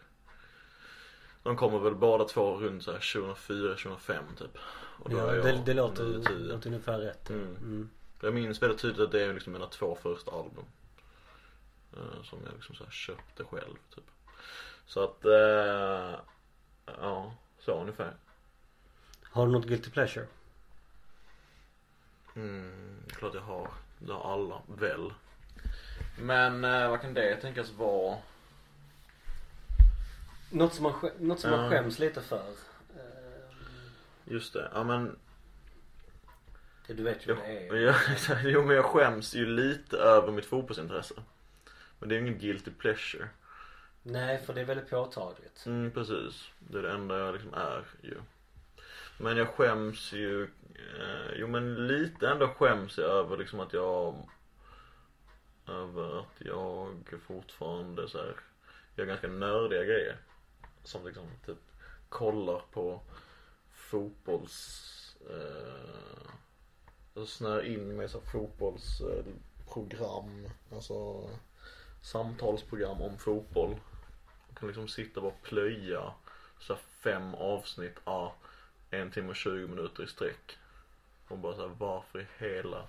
[1.43, 4.57] De kommer väl båda två runt så här 2004-2005 typ.
[5.03, 6.47] Och då ja är jag det, det låter, 9-10.
[6.47, 7.29] låter ungefär rätt.
[7.29, 7.55] Mm.
[7.55, 7.89] Mm.
[8.21, 10.65] Jag minns väldigt tydligt att det är liksom mina två första album.
[11.93, 14.03] Eh, som jag liksom så här köpte själv typ.
[14.85, 16.19] Så att, eh,
[16.85, 18.13] ja, så ungefär.
[19.23, 20.27] Har du något guilty pleasure?
[22.35, 23.71] Mm, klart jag har.
[23.99, 25.13] Det har alla, väl.
[26.21, 28.17] Men eh, vad kan det tänkas vara?
[30.49, 31.69] Något som man, skä- något som man Ja.
[31.69, 32.49] skäms lite för?
[32.95, 33.53] Eh,
[34.25, 35.19] Just det, ja men
[36.87, 37.75] det du vet ju jag, vad det är.
[37.75, 38.41] ja, exakt.
[38.43, 41.13] jo men jag skäms ju lite över mitt fotbollsintresse.
[41.99, 43.27] Men det är ingen guilty pleasure.
[44.03, 45.65] Nej, för det är väldigt påtagligt.
[45.65, 46.49] Mm, precis.
[46.59, 48.17] Det är det enda jag liksom är ju.
[49.17, 50.43] Men jag skäms ju,
[50.75, 54.29] eh, jo men lite ändå skäms jag över liksom att jag,
[55.71, 58.35] över att jag fortfarande så här,
[58.95, 60.17] gör ganska nördiga grejer.
[60.83, 61.57] Som liksom typ
[62.09, 63.01] kollar på
[63.71, 64.87] fotbolls,
[65.29, 66.31] eh,
[67.15, 71.29] alltså snör in mig så fotbollsprogram, eh, alltså
[72.01, 73.75] samtalsprogram om fotboll.
[74.47, 76.13] Jag kan liksom sitta och bara plöja
[76.59, 78.35] så här fem avsnitt, ja,
[78.89, 80.57] en timme och 20 minuter i sträck.
[81.27, 82.87] Och bara såhär, varför i hela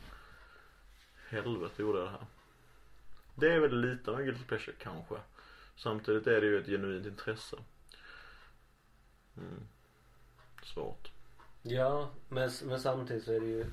[1.29, 2.27] helvete gjorde jag det här?
[3.43, 5.15] Det är väl lite av en guilty pleasure kanske.
[5.77, 7.57] Samtidigt är det ju ett genuint intresse.
[9.37, 9.67] Mm.
[10.63, 11.11] Svårt.
[11.63, 13.67] Ja, men, men samtidigt så är det ju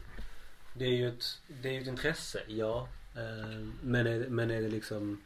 [0.74, 2.88] Det är ju ett, det är ju ett intresse, ja.
[3.16, 5.22] Eh, men, är, men är det liksom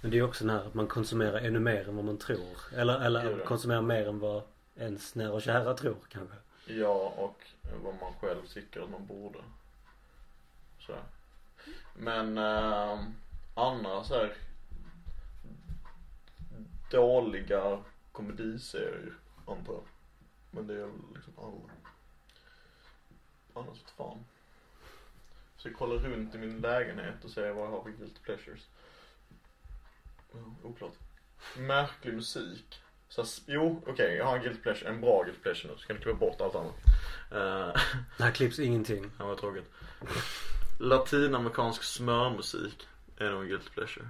[0.00, 2.18] Men det är ju också den här att man konsumerar ännu mer än vad man
[2.18, 2.58] tror.
[2.74, 4.42] Eller, eller konsumerar mer än vad
[4.76, 6.36] ens nära och kära tror kanske.
[6.66, 7.44] Ja, och
[7.82, 9.38] vad man själv tycker att man borde.
[10.78, 10.94] Så.
[11.96, 13.00] Men äh,
[13.58, 14.34] andra så här
[16.90, 17.78] dåliga
[18.12, 19.12] komediserier,
[19.46, 19.82] antar jag.
[20.50, 21.70] Men det är väl liksom alla.
[23.54, 24.24] Annars vet fan.
[25.56, 28.66] Så jag kollar runt i min lägenhet och ser vad jag har för guilty pleasures.
[30.32, 30.92] Ja, oklart.
[31.56, 32.80] Märklig musik.
[33.08, 35.78] Så, jo, okej, jag har en guilty pleasure, en bra guilty pleasure nu.
[35.78, 36.74] Så kan du klippa bort allt annat.
[37.32, 37.74] Uh,
[38.18, 39.10] Här klipps ingenting.
[39.18, 39.70] det var tråkigt.
[40.78, 42.88] Latinamerikansk smörmusik
[43.24, 44.08] är nog en guilty pleasure.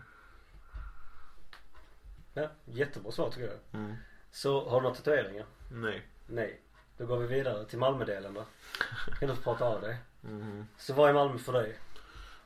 [2.35, 3.81] Ja, jättebra svar tycker jag.
[3.81, 3.97] Mm.
[4.31, 5.47] Så har du några tatueringar?
[5.73, 6.07] Nej.
[6.27, 6.61] Nej.
[6.97, 8.45] Då går vi vidare till Malmödelen då.
[9.21, 9.97] Kan du få prata av dig?
[10.21, 10.69] Mhm.
[10.79, 11.79] Så vad är Malmö för dig?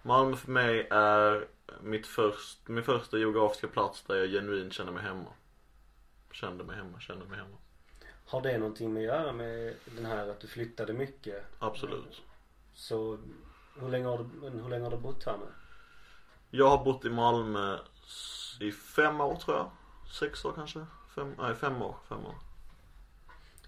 [0.02, 1.46] Malmö för mig är
[1.80, 5.30] mitt först, min första geografiska plats där jag genuint känner mig hemma.
[6.30, 7.56] Kände mig hemma, kände mig hemma.
[8.26, 11.44] Har det någonting med att göra med den här att du flyttade mycket?
[11.58, 12.22] Absolut.
[12.74, 13.18] Så
[13.80, 15.46] hur länge har du, hur länge har du bott här nu?
[16.54, 17.78] Jag har bott i Malmö
[18.60, 19.70] i fem år tror jag.
[20.12, 20.86] Sex år kanske.
[21.14, 22.34] Fem, nej fem år, fem år.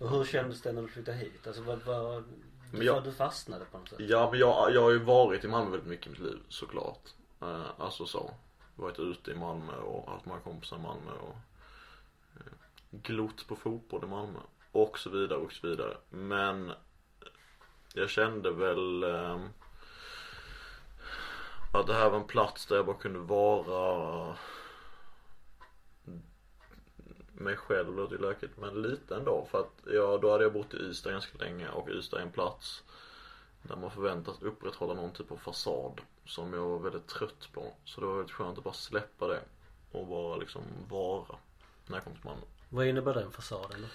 [0.00, 1.46] Och hur kändes det när du flyttade hit?
[1.46, 2.24] Alltså vad, vad,
[2.72, 3.98] du, jag- du fastnade på något sätt?
[4.00, 7.08] Ja men jag, jag har ju varit i Malmö väldigt mycket i mitt liv såklart.
[7.40, 8.30] Eh, alltså så.
[8.76, 11.36] Varit ute i Malmö och haft många kompisar i Malmö och
[12.36, 12.52] eh,
[12.90, 14.38] glott på fotboll i Malmö.
[14.72, 15.96] Och så vidare och så vidare.
[16.10, 16.72] Men
[17.94, 19.40] jag kände väl eh,
[21.80, 24.36] att det här var en plats där jag bara kunde vara
[27.32, 30.74] mig själv låter ju lökigt men lite ändå för att jag, då hade jag bott
[30.74, 32.82] i Ystad ganska länge och Ystad är en plats
[33.62, 37.72] där man förväntas upprätthålla någon typ av fasad som jag var väldigt trött på.
[37.84, 39.40] Så det var väldigt skönt att bara släppa det
[39.92, 41.24] och bara liksom vara
[41.86, 42.42] när jag kom till Malmö.
[42.68, 43.88] Vad innebär den fasaden då?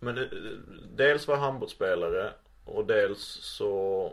[0.00, 0.30] Men det,
[0.96, 2.32] dels var jag handbollsspelare
[2.64, 4.12] och dels så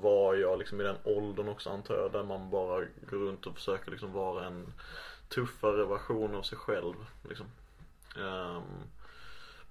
[0.00, 3.54] var jag liksom i den åldern också antar jag där man bara går runt och
[3.54, 4.72] försöker liksom vara en
[5.28, 6.94] tuffare version av sig själv
[7.28, 7.46] liksom.
[8.18, 8.62] Um,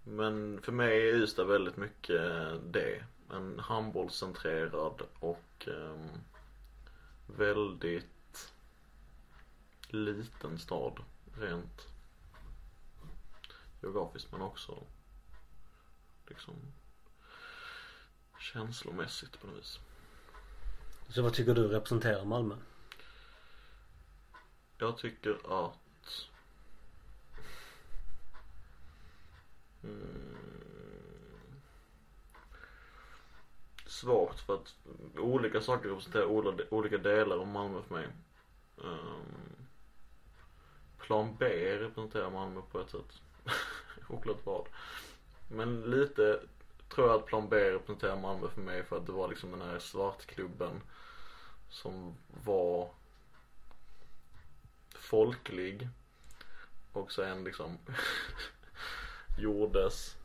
[0.03, 2.21] men för mig är Ystad väldigt mycket
[2.63, 3.03] det.
[3.31, 6.09] En handbollscentrerad och um,
[7.25, 8.53] väldigt
[9.87, 10.99] liten stad
[11.39, 11.87] rent
[13.81, 14.83] geografiskt men också
[16.27, 16.53] liksom
[18.39, 19.79] känslomässigt på något vis.
[21.09, 22.55] Så vad tycker du representerar Malmö?
[24.77, 25.31] Jag tycker
[25.67, 26.29] att
[29.83, 30.37] mm,
[33.85, 34.75] Svårt för att
[35.17, 38.07] olika saker representerar olika delar av Malmö för mig.
[38.83, 39.67] Ehm,
[40.97, 41.45] plan B
[41.77, 43.21] representerar Malmö på ett sätt.
[44.09, 44.65] Oklart vad.
[45.47, 46.41] Men lite
[46.89, 49.61] tror jag att plan B representerar Malmö för mig för att det var liksom den
[49.61, 50.81] här svartklubben
[51.69, 52.89] som var
[54.95, 55.87] folklig
[56.91, 57.77] och sen liksom
[59.37, 60.15] gjordes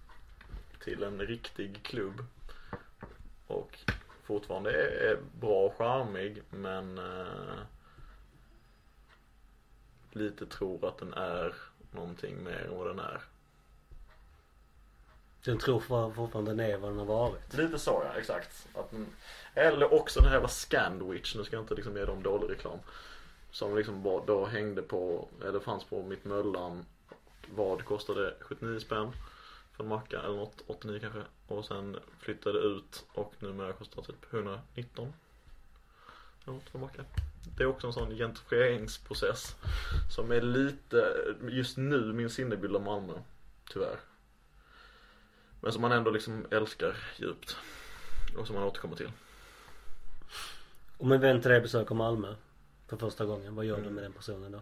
[0.85, 2.25] till en riktig klubb
[3.47, 3.79] och
[4.23, 7.59] fortfarande är, är bra och charmig men eh,
[10.13, 11.55] lite tror att den är
[11.91, 13.23] någonting mer än vad den är.
[15.45, 15.81] Den tror
[16.15, 17.55] fortfarande den är vad den har varit.
[17.55, 18.67] Lite så ja, exakt.
[18.75, 19.07] Att den,
[19.55, 22.79] eller också den här jävla Scandwich, nu ska jag inte liksom ge dem dålig reklam.
[23.51, 26.85] Som liksom bara då hängde på, eller fanns på mitt Möllan.
[27.55, 29.13] Vad kostade 79 spänn
[29.77, 31.23] för en macka eller något, 89 kanske.
[31.47, 35.13] Och sen flyttade ut och numera kostar typ 119.
[36.45, 37.05] Eller något för en macka.
[37.57, 39.57] Det är också en sån gentrifieringsprocess.
[40.17, 41.17] Som är lite,
[41.49, 43.13] just nu, min sinnebild av Malmö.
[43.73, 43.97] Tyvärr.
[45.63, 47.57] Men som man ändå liksom älskar djupt.
[48.39, 49.13] Och som man återkommer till.
[50.99, 52.35] Om en vän till dig besöker Malmö
[52.89, 53.95] för första gången, vad gör du Mm.
[53.95, 54.61] med den personen då?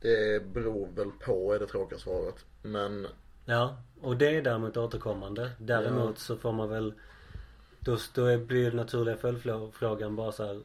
[0.00, 2.44] Det beror väl på är det tråkiga svaret.
[2.62, 3.06] Men
[3.44, 5.50] Ja, och det är däremot återkommande.
[5.58, 6.16] Däremot Ja.
[6.16, 6.94] så får man väl
[7.80, 10.62] Då, då blir den naturliga följdfrågan bara så här,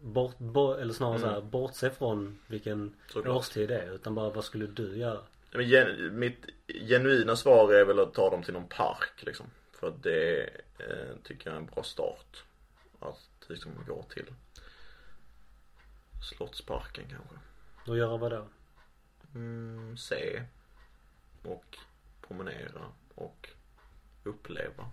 [0.00, 1.28] bort, bort, eller snarare Mm.
[1.28, 3.36] så här, bortse från vilken Såklart.
[3.36, 3.90] årstid det är.
[3.94, 5.20] Utan bara vad skulle du göra?
[5.52, 9.46] Men gen, mitt genuina svar är väl att ta dem till någon park liksom.
[9.72, 10.42] För det
[10.78, 12.44] eh, tycker jag är en bra start.
[13.00, 14.26] Att liksom gå till
[16.22, 17.36] Slottsparken kanske.
[17.90, 18.46] Och göra vad då?
[19.34, 20.42] Mm, se
[21.44, 21.78] och
[22.28, 22.84] promenera
[23.14, 23.48] och
[24.24, 24.90] uppleva.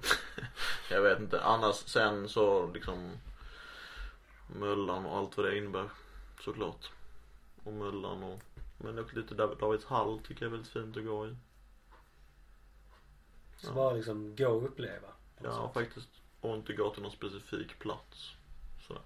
[0.90, 1.40] jag vet inte.
[1.40, 3.10] Annars sen så liksom
[4.46, 5.90] Möllan och allt vad det innebär
[6.40, 6.90] såklart.
[7.64, 8.40] Och Möllan och
[8.78, 11.36] men också lite Dav- Davids hall tycker jag är väldigt fint att gå i.
[13.56, 13.74] Så Ja.
[13.74, 15.08] bara liksom gå och uppleva.
[15.42, 15.74] Ja sätt.
[15.84, 16.08] faktiskt.
[16.40, 18.30] Och inte gå till någon specifik plats.
[18.86, 19.02] Sådär.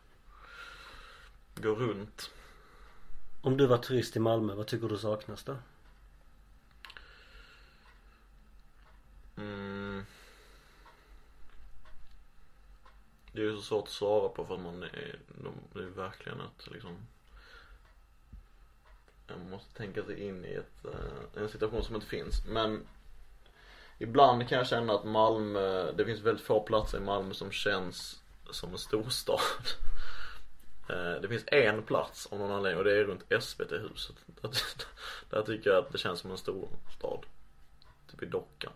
[1.55, 2.31] Gå runt.
[3.43, 5.57] Om du var turist i Malmö, vad tycker du saknas då?
[13.39, 15.89] Det är ju så svårt att svara på för att man är, de, det är
[15.89, 16.97] verkligen ett liksom
[19.29, 22.45] Man måste tänka sig in i ett, eh, en situation som inte finns.
[22.47, 22.87] Men
[23.99, 28.23] Ibland kan jag känna att Malmö, det finns väldigt få platser i Malmö som känns
[28.51, 29.41] som en storstad.
[30.91, 34.51] Eh, det finns en plats av någon anledning och det är runt SVT-huset där,
[35.31, 37.27] där tycker jag att det känns som en storstad.
[38.11, 38.73] Typ i Dockan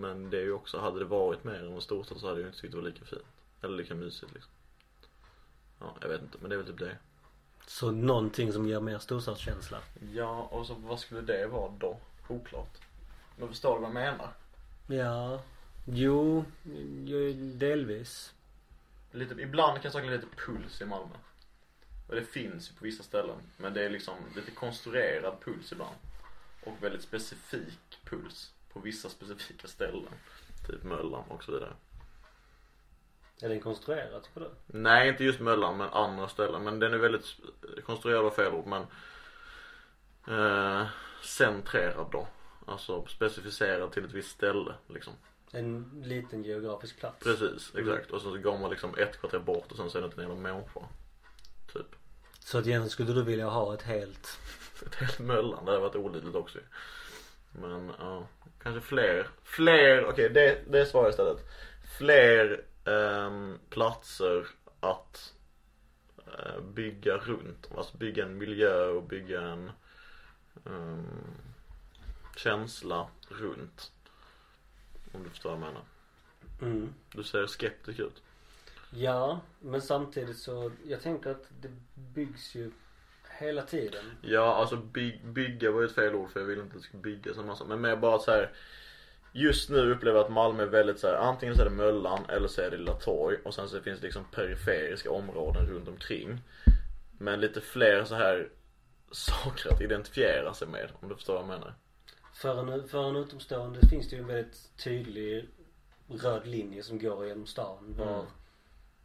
[0.00, 2.48] men det är ju också, hade det varit mer än en storstad så hade jag
[2.48, 3.22] inte tyckt det var lika fint.
[3.62, 4.52] Eller lika mysigt liksom.
[5.80, 6.98] Ja, jag vet inte men det är väl typ det.
[7.66, 9.78] Så någonting som ger mer storstadskänsla?
[10.12, 11.98] Ja, och så vad skulle det vara då?
[12.28, 12.78] Oklart.
[13.36, 14.32] Men förstår du vad jag menar?
[14.86, 15.42] Ja,
[15.84, 16.44] jo,
[17.36, 18.34] delvis.
[19.12, 21.14] Lite, ibland kan jag sakna lite puls i Malmö.
[22.08, 23.36] Och det finns ju på vissa ställen.
[23.56, 25.96] Men det är liksom lite konstruerad puls ibland.
[26.64, 30.12] Och väldigt specifik puls på vissa specifika ställen.
[30.66, 31.72] Typ Möllan och så vidare.
[33.42, 34.50] Är den konstruerad tycker du?
[34.66, 36.64] Nej inte just Möllan men andra ställen.
[36.64, 37.36] Men den är väldigt
[37.84, 38.82] konstruerad var fel ord men
[40.28, 40.86] eh,
[41.22, 42.28] centrerad då.
[42.66, 45.12] Alltså specificerad till ett visst ställe liksom.
[45.50, 47.24] En liten geografisk plats?
[47.24, 48.10] Precis, exakt.
[48.10, 50.28] Och så går man liksom ett kvarter bort och sen så är det inte en
[50.28, 50.80] jävla människa.
[51.72, 51.96] Typ.
[52.38, 54.38] Så att egentligen skulle du vilja ha ett helt
[54.86, 56.58] Ett helt Möllan, det hade varit olidligt också
[57.52, 58.26] Men ja,
[58.66, 59.28] kanske fler.
[59.42, 61.48] Fler, okej okay, det, det svarar jag istället.
[61.98, 64.46] Fler um, platser
[64.80, 65.34] att
[66.28, 67.70] uh, bygga runt.
[67.76, 69.70] Alltså bygga en miljö och bygga en
[70.64, 71.06] um,
[72.36, 73.92] känsla runt.
[75.12, 75.82] Om du förstår vad jag menar.
[76.62, 76.94] mm.
[77.12, 78.22] Du ser skeptisk ut.
[78.90, 82.70] Ja, men samtidigt så, jag tänker att det byggs ju
[83.38, 84.04] hela tiden.
[84.22, 86.88] Ja, alltså by, bygga var ju ett fel ord för jag vill inte att det
[86.88, 87.64] ska byggas en massa.
[87.64, 88.52] Men mer bara så här.
[89.32, 92.24] Just nu upplever jag att Malmö är väldigt så här, antingen så är det Möllan
[92.28, 95.88] eller så är det Lilla Torg och sen så finns det liksom periferiska områden runt
[95.88, 96.38] omkring.
[97.18, 98.48] Men lite fler så här
[99.10, 101.74] saker att identifiera sig med om du förstår vad jag menar.
[102.34, 105.48] För en, för en utomstående finns det ju en väldigt tydlig
[106.08, 107.94] röd linje som går genom stan.
[107.98, 108.26] Var, Mm.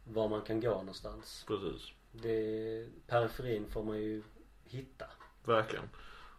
[0.04, 1.44] var man kan gå någonstans.
[1.48, 1.92] Precis.
[2.12, 4.22] Det, periferin får man ju
[4.64, 5.06] hitta.
[5.44, 5.88] Verkligen.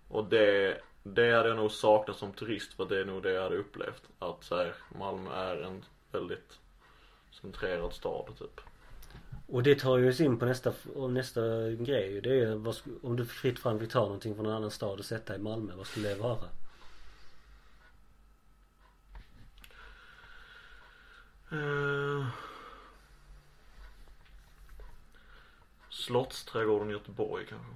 [0.08, 3.44] Och det, det hade jag nog saknat som turist för det är nog det jag
[3.44, 4.04] hade upplevt.
[4.20, 6.60] Att så här, Malmö är en väldigt
[7.42, 8.62] centrerad stad typ.
[9.48, 10.74] Och det tar ju oss in på nästa,
[11.10, 14.72] nästa grej Det är vad, om du fritt fram fick ta någonting från en annan
[14.72, 16.50] stad och sätta i Malmö, vad skulle det vara?
[21.52, 22.28] Uh,
[26.06, 27.74] Slottsträdgården i Göteborg kanske.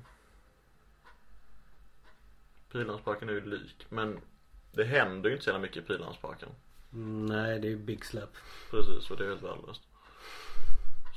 [2.71, 4.21] Pildammsparken är ju lik men
[4.71, 6.49] det händer ju inte så jävla mycket i Pildammsparken.
[6.93, 8.29] Mm, nej, det är ju Big Slap.
[8.69, 9.81] Precis och det är helt värdelöst.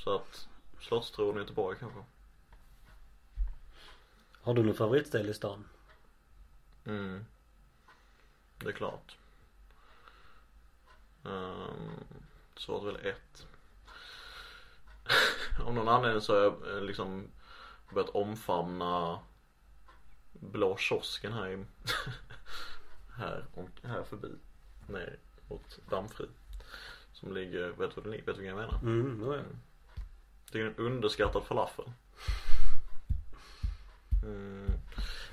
[0.05, 0.49] Så att
[0.81, 2.01] Slottsträdgården i Göteborg kanske.
[4.43, 5.65] Har du någon favoritställe i stan?
[6.85, 7.25] Mm.
[8.59, 9.17] Det är klart.
[11.23, 12.05] Um,
[12.57, 13.47] så var det väl ett.
[15.59, 17.31] Av någon anledning så har jag eh, liksom
[17.95, 19.19] börjat omfamna
[20.33, 21.57] Blå kiosken här i,
[23.19, 23.45] här,
[23.83, 24.29] här förbi.
[24.87, 26.27] Ner mot Dammfri.
[27.13, 28.11] Som ligger, vet du vad?
[28.11, 28.79] Vet du vad jag menar?
[28.83, 29.45] Mm, då är det.
[30.53, 31.85] Det är en underskattad falafel.
[34.23, 34.67] Mm.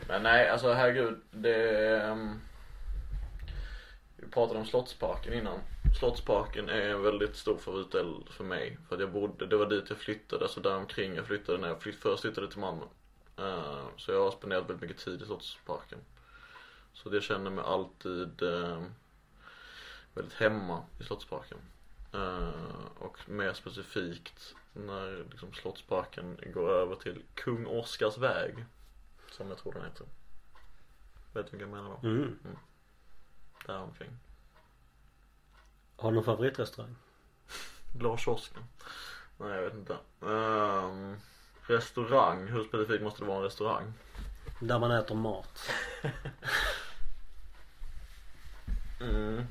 [0.07, 1.21] Men nej, alltså herregud.
[1.31, 2.01] Det...
[2.11, 2.41] Um,
[4.15, 5.59] vi pratade om Slottsparken innan.
[5.95, 8.77] Slottsparken är en väldigt stor favoritdel för mig.
[8.87, 11.67] För att jag bodde, det var dit jag flyttade, alltså där omkring jag flyttade när
[11.67, 12.83] jag flytt, först flyttade till Malmö.
[13.39, 15.99] Uh, så jag har spenderat väldigt mycket tid i Slottsparken.
[16.93, 18.83] Så jag känner mig alltid uh,
[20.13, 21.57] väldigt hemma i Slottsparken.
[22.15, 22.49] Uh,
[22.99, 28.65] och mer specifikt när liksom Slottsparken går över till Kung Oscars väg.
[29.31, 30.07] Som jag tror den heter.
[31.33, 32.07] Vet du vilken jag menar då?
[32.07, 32.39] Mm.
[33.65, 34.11] Där omkring.
[35.97, 36.95] Har du någon favoritrestaurang?
[37.93, 38.63] Blå kiosken.
[39.37, 39.97] Nej jag vet inte.
[40.21, 41.15] Ehm,
[41.67, 43.93] restaurang, hur specifikt måste det vara en restaurang?
[44.59, 45.69] Där man äter mat.
[48.99, 49.43] Mm.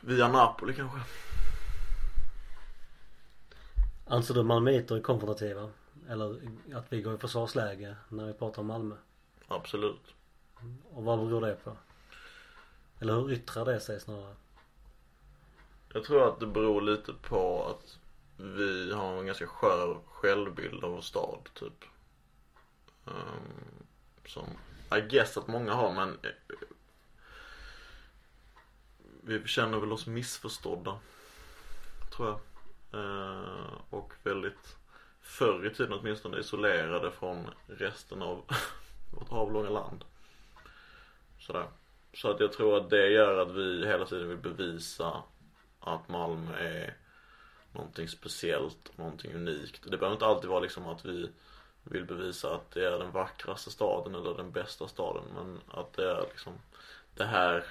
[0.00, 0.98] Via Napoli kanske?
[4.04, 5.70] Anser du malmöiter är konfrontativa?
[6.08, 6.40] Eller
[6.74, 8.94] att vi går i försvarsläge när vi pratar om Malmö?
[9.48, 10.14] Absolut.
[10.90, 11.76] Och vad beror det på?
[13.00, 14.34] Eller hur yttrar det sig snarare?
[15.92, 17.98] Jag tror att det beror lite på att
[18.36, 21.84] vi har en ganska skör självbild av vår stad typ.
[23.04, 23.84] Um,
[24.26, 24.44] som
[24.96, 26.30] I guess att många har men eh,
[29.22, 30.98] vi känner väl oss missförstådda.
[32.16, 32.40] Tror jag.
[33.00, 34.76] Uh, och väldigt
[35.20, 38.44] förr i tiden åtminstone isolerade från resten av
[39.10, 40.04] vårt avlånga land.
[41.38, 41.66] Sådär.
[42.14, 45.22] Så att jag tror att det gör att vi hela tiden vill bevisa
[45.80, 46.96] att Malmö är
[47.72, 49.82] någonting speciellt, någonting unikt.
[49.90, 51.30] Det behöver inte alltid vara liksom att vi
[51.82, 55.24] vill bevisa att det är den vackraste staden eller den bästa staden.
[55.34, 56.52] Men att det är liksom
[57.14, 57.64] det här,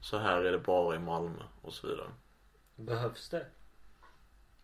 [0.00, 2.08] så här är det bara i Malmö och så vidare.
[2.76, 3.46] Behövs det?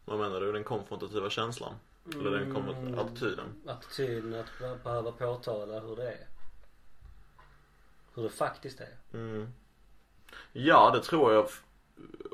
[0.05, 0.53] Vad menar du?
[0.53, 1.74] Den konfrontativa känslan?
[2.05, 3.47] Eller den kommer, attityden?
[3.67, 6.27] Attityden att behöva påtala hur det är.
[8.15, 8.97] Hur det faktiskt är.
[9.13, 9.53] Mm.
[10.53, 11.49] Ja, det tror jag.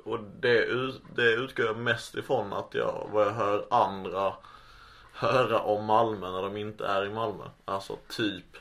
[0.05, 0.67] Och det,
[1.14, 4.35] det utgår jag mest ifrån att jag, vad jag hör andra
[5.12, 7.45] höra om Malmö när de inte är i Malmö.
[7.64, 8.57] Alltså typ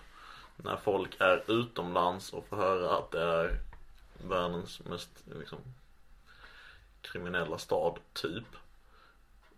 [0.55, 3.59] när folk är utomlands och får höra att det är
[4.23, 5.59] världens mest liksom
[7.01, 8.47] kriminella stad, typ.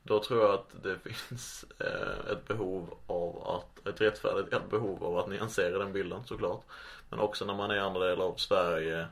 [0.08, 5.18] Då tror jag att det finns eh, ett behov av att, ett rättfärdigt behov av
[5.18, 6.64] att nyansera den bilden såklart.
[7.10, 9.08] Men också när man är i andra delar av Sverige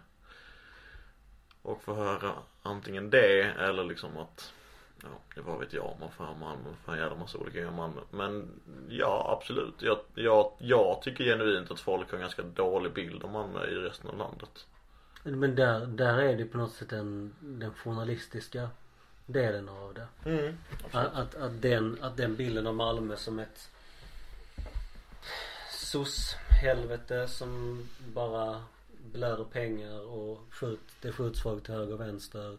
[1.62, 4.54] och får höra antingen det eller liksom att
[5.04, 7.58] Ja, det var vet jag, man får höra Malmö, man får en jävla massa olika
[7.58, 8.02] grejer Malmö.
[8.12, 9.82] Men ja, absolut.
[9.82, 13.76] Jag, jag, jag tycker genuint att folk har en ganska dålig bild om Malmö i
[13.76, 14.66] resten av landet.
[15.24, 18.70] Men där, där är det på något sätt den, den journalistiska
[19.26, 20.08] delen av det.
[20.26, 20.58] Mm,
[20.92, 23.70] att, att, att, den, att den bilden av Malmö som ett
[25.72, 28.64] soc-helvete som bara
[29.12, 32.58] blöder pengar och skjut, det skjuts folk till höger och vänster.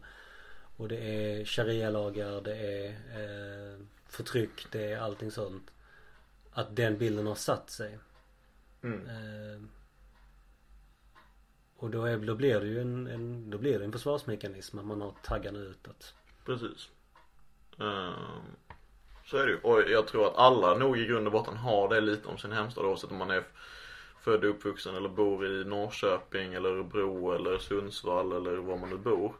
[0.77, 5.71] Och det är sharia-lagar, det är eh, förtryck, det är allting sånt.
[6.51, 7.99] Att den bilden har satt sig.
[8.83, 9.07] Mm.
[9.07, 9.61] Eh,
[11.77, 14.85] och då, är, då blir det ju en, en, då blir det en försvarsmekanism att
[14.85, 16.13] man har taggarna utåt.
[16.47, 16.89] Precis.
[17.77, 18.55] Um,
[19.25, 19.59] så är det ju.
[19.59, 22.51] Och jag tror att alla nog i grund och botten har det lite om sin
[22.51, 23.43] hemstad oavsett om man är
[24.21, 28.97] född och uppvuxen eller bor i Norrköping eller Örebro eller Sundsvall eller var man nu
[28.97, 29.33] bor.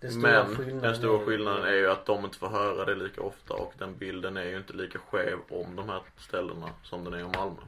[0.00, 3.72] Men den stora skillnaden är ju att de inte får höra det lika ofta och
[3.78, 7.32] den bilden är ju inte lika skev om de här ställena som den är om
[7.36, 7.60] Malmö.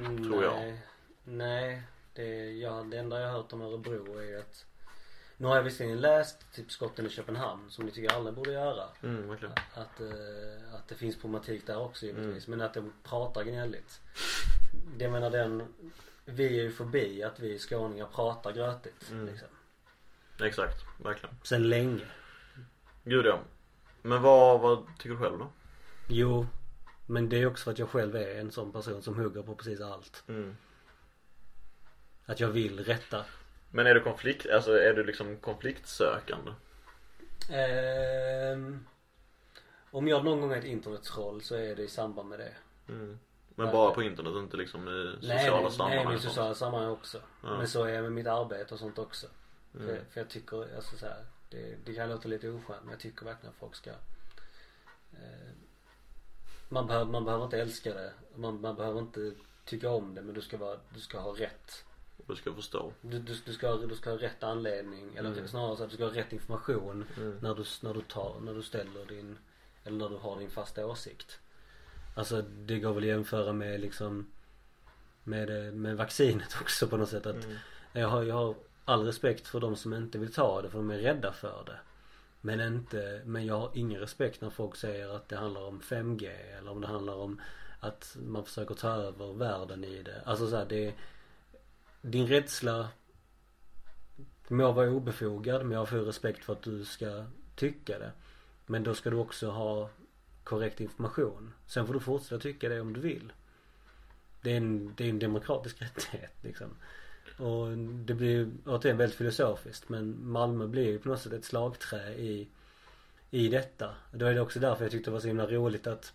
[0.00, 0.78] Mm, tror jag.
[1.24, 1.82] Nej,
[2.14, 4.64] det, ja, det enda jag har hört om Örebro är ju att
[5.40, 8.84] nu har jag visserligen läst typ skotten i Köpenhamn som ni tycker alla borde göra.
[9.02, 9.54] Mm, verkligen.
[9.74, 12.46] Att, uh, att det finns problematik där också givetvis.
[12.48, 12.58] Mm.
[12.58, 14.00] Men att de pratar gnälligt.
[14.96, 15.74] Det menar den,
[16.24, 19.10] vi är ju förbi att vi skåningar pratar grötigt.
[19.10, 19.26] Mm.
[19.26, 19.48] Liksom.
[20.40, 21.36] Exakt, verkligen.
[21.42, 22.06] Sen länge.
[23.04, 23.40] Gud ja.
[24.02, 25.48] Men vad, vad tycker du själv då?
[26.08, 26.46] Jo,
[27.06, 29.54] men det är också för att jag själv är en sån person som hugger på
[29.54, 30.24] precis allt.
[30.28, 30.56] Mm.
[32.26, 33.24] Att jag vill rätta.
[33.70, 36.50] Men är du konflikt, alltså är du liksom konfliktsökande?
[37.50, 38.58] Eh,
[39.90, 42.54] om jag någon gång är ett internettroll så är det i samband med det.
[42.88, 43.18] Mm.
[43.54, 46.06] Men bara på internet, inte liksom i sociala nej, sammanhang?
[46.06, 47.20] Nej, i sociala sammanhang också.
[47.42, 47.58] Ja.
[47.58, 49.26] Men så är jag med mitt arbete och sånt också.
[49.74, 49.86] Mm.
[49.86, 53.00] För, för, jag tycker, alltså så här, det, det kan låta lite oskönt men jag
[53.00, 53.90] tycker verkligen att folk ska
[55.12, 55.52] eh,
[56.68, 58.12] man, behöver, man behöver inte älska det.
[58.34, 59.32] Man, man behöver inte
[59.64, 61.84] tycka om det men du ska vara, du ska ha rätt.
[62.26, 62.92] Du ska förstå.
[63.00, 65.48] Du, du, du, ska, du ska ha rätt anledning eller mm.
[65.48, 67.38] snarare så att du ska ha rätt information mm.
[67.40, 69.38] när, du, när du tar, när du ställer din
[69.84, 71.38] eller när du har din fasta åsikt.
[72.14, 74.26] Alltså det går väl att jämföra med liksom
[75.24, 77.56] med, med vaccinet också på något sätt att mm.
[77.92, 78.54] jag, har, jag har
[78.84, 81.78] all respekt för de som inte vill ta det för de är rädda för det.
[82.40, 86.30] Men inte, men jag har ingen respekt när folk säger att det handlar om 5G
[86.58, 87.40] eller om det handlar om
[87.80, 90.22] att man försöker ta över världen i det.
[90.24, 90.94] Alltså så här, det
[92.10, 92.88] din rädsla
[94.48, 98.12] må vara obefogad men jag har full respekt för att du ska tycka det.
[98.66, 99.90] Men då ska du också ha
[100.44, 101.52] korrekt information.
[101.66, 103.32] Sen får du fortsätta tycka det om du vill.
[104.40, 106.68] Det är en, det är en demokratisk rättighet liksom.
[107.38, 112.14] Och det blir återigen väldigt filosofiskt men Malmö blir ju på något sätt ett slagträ
[112.14, 112.48] i
[113.30, 113.94] i detta.
[114.12, 116.12] Då är det också därför jag tyckte det var så himla roligt att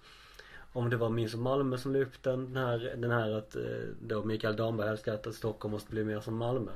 [0.73, 3.61] om det var Minns Malmö som la upp den, den här, den här att eh,
[4.01, 6.71] då Mikael Damberg skrivit att Stockholm måste bli mer som Malmö.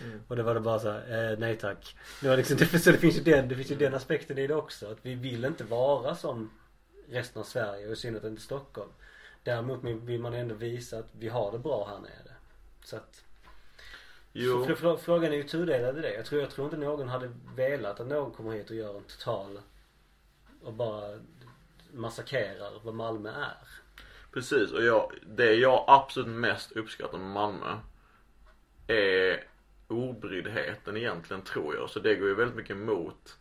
[0.00, 0.20] Mm.
[0.28, 1.96] Och det var det bara så här, eh, nej tack.
[2.22, 4.46] Det var liksom, det, så det finns ju den, det finns ju den aspekten i
[4.46, 4.86] det också.
[4.86, 6.50] Att vi vill inte vara som
[7.10, 8.90] resten av Sverige och i synnerhet inte Stockholm.
[9.42, 12.34] Däremot vill man ändå visa att vi har det bra här nere.
[12.84, 13.24] Så att
[14.32, 14.64] Jo.
[14.64, 16.14] För, frågan är ju tudelad i det.
[16.14, 19.02] Jag tror, jag tror inte någon hade velat att någon kommer hit och gör en
[19.02, 19.60] total
[20.62, 21.18] och bara
[21.92, 23.68] massakrerar vad Malmö är.
[24.32, 27.76] Precis och jag, det jag absolut mest uppskattar med Malmö
[28.86, 29.44] är
[29.88, 31.90] obryddheten egentligen tror jag.
[31.90, 33.36] Så det går ju väldigt mycket emot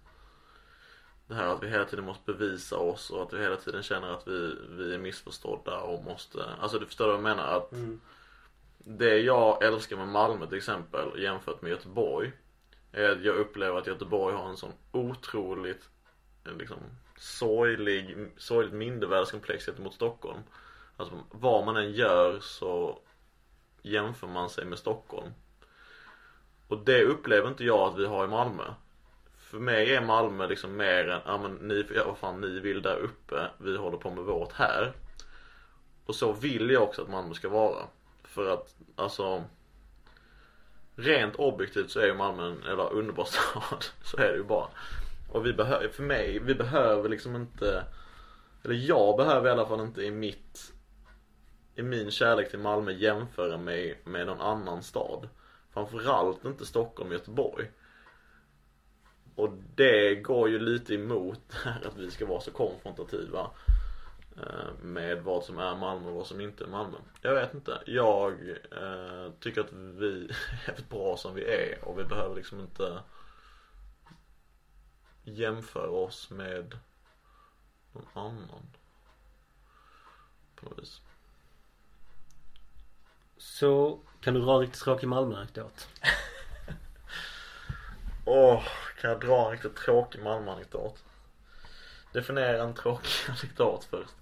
[1.27, 4.13] det här att vi hela tiden måste bevisa oss och att vi hela tiden känner
[4.13, 7.57] att vi, vi är missförstådda och måste, alltså du förstår vad jag menar?
[7.57, 8.01] Att Mm.
[8.77, 12.31] det jag älskar med Malmö till exempel jämfört med Göteborg
[12.91, 15.89] är att jag upplever att Göteborg har en sån otroligt
[16.43, 16.77] liksom
[17.17, 20.39] sorglig, sorgligt mindervärdeskomplex gentemot Stockholm.
[20.97, 22.99] Alltså vad man än gör så
[23.81, 25.31] jämför man sig med Stockholm.
[26.67, 28.63] Och det upplever inte jag att vi har i Malmö.
[29.37, 32.81] För mig är Malmö liksom mer än, ja men ni, ja, vad fan ni vill
[32.81, 34.93] där uppe, vi håller på med vårt här.
[36.05, 37.87] Och så vill jag också att Malmö ska vara.
[38.23, 39.43] För att, alltså
[40.99, 43.85] Rent objektivt så är ju Malmö en jävla underbar stad.
[44.03, 44.67] Så är det ju bara.
[45.29, 47.83] Och vi behöver, för mig, vi behöver liksom inte
[48.63, 50.73] Eller jag behöver i alla fall inte i mitt
[51.75, 55.29] I min kärlek till Malmö jämföra mig med någon annan stad.
[55.73, 57.71] Framförallt inte Stockholm och Göteborg.
[59.37, 63.51] Och det går ju lite emot det här att vi ska vara så konfrontativa
[64.37, 66.97] eh, med vad som är Malmö och vad som inte är Malmö.
[67.21, 67.81] Jag vet inte.
[67.85, 68.31] Jag
[68.71, 70.29] eh, tycker att vi
[70.65, 72.99] är bra som vi är och vi behöver liksom inte
[75.27, 76.79] jämföra oss med
[77.91, 78.67] någon annan.
[80.55, 81.01] På något vis.
[83.37, 85.87] Så kan du dra riktigt tråkig Malmö-anekdot?
[88.25, 88.63] Åh,
[89.01, 91.03] kan jag dra en riktigt tråkig Malmö-anekdot?
[92.11, 94.13] Definiera en tråkig anekdot först.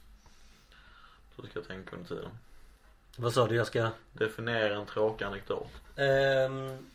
[1.36, 2.32] Så ska jag tänka under tiden.
[3.18, 3.56] Vad sa du?
[3.56, 3.90] Jag ska...
[4.14, 5.72] Definiera en tråkig anekdot.
[5.96, 6.86] Ehm,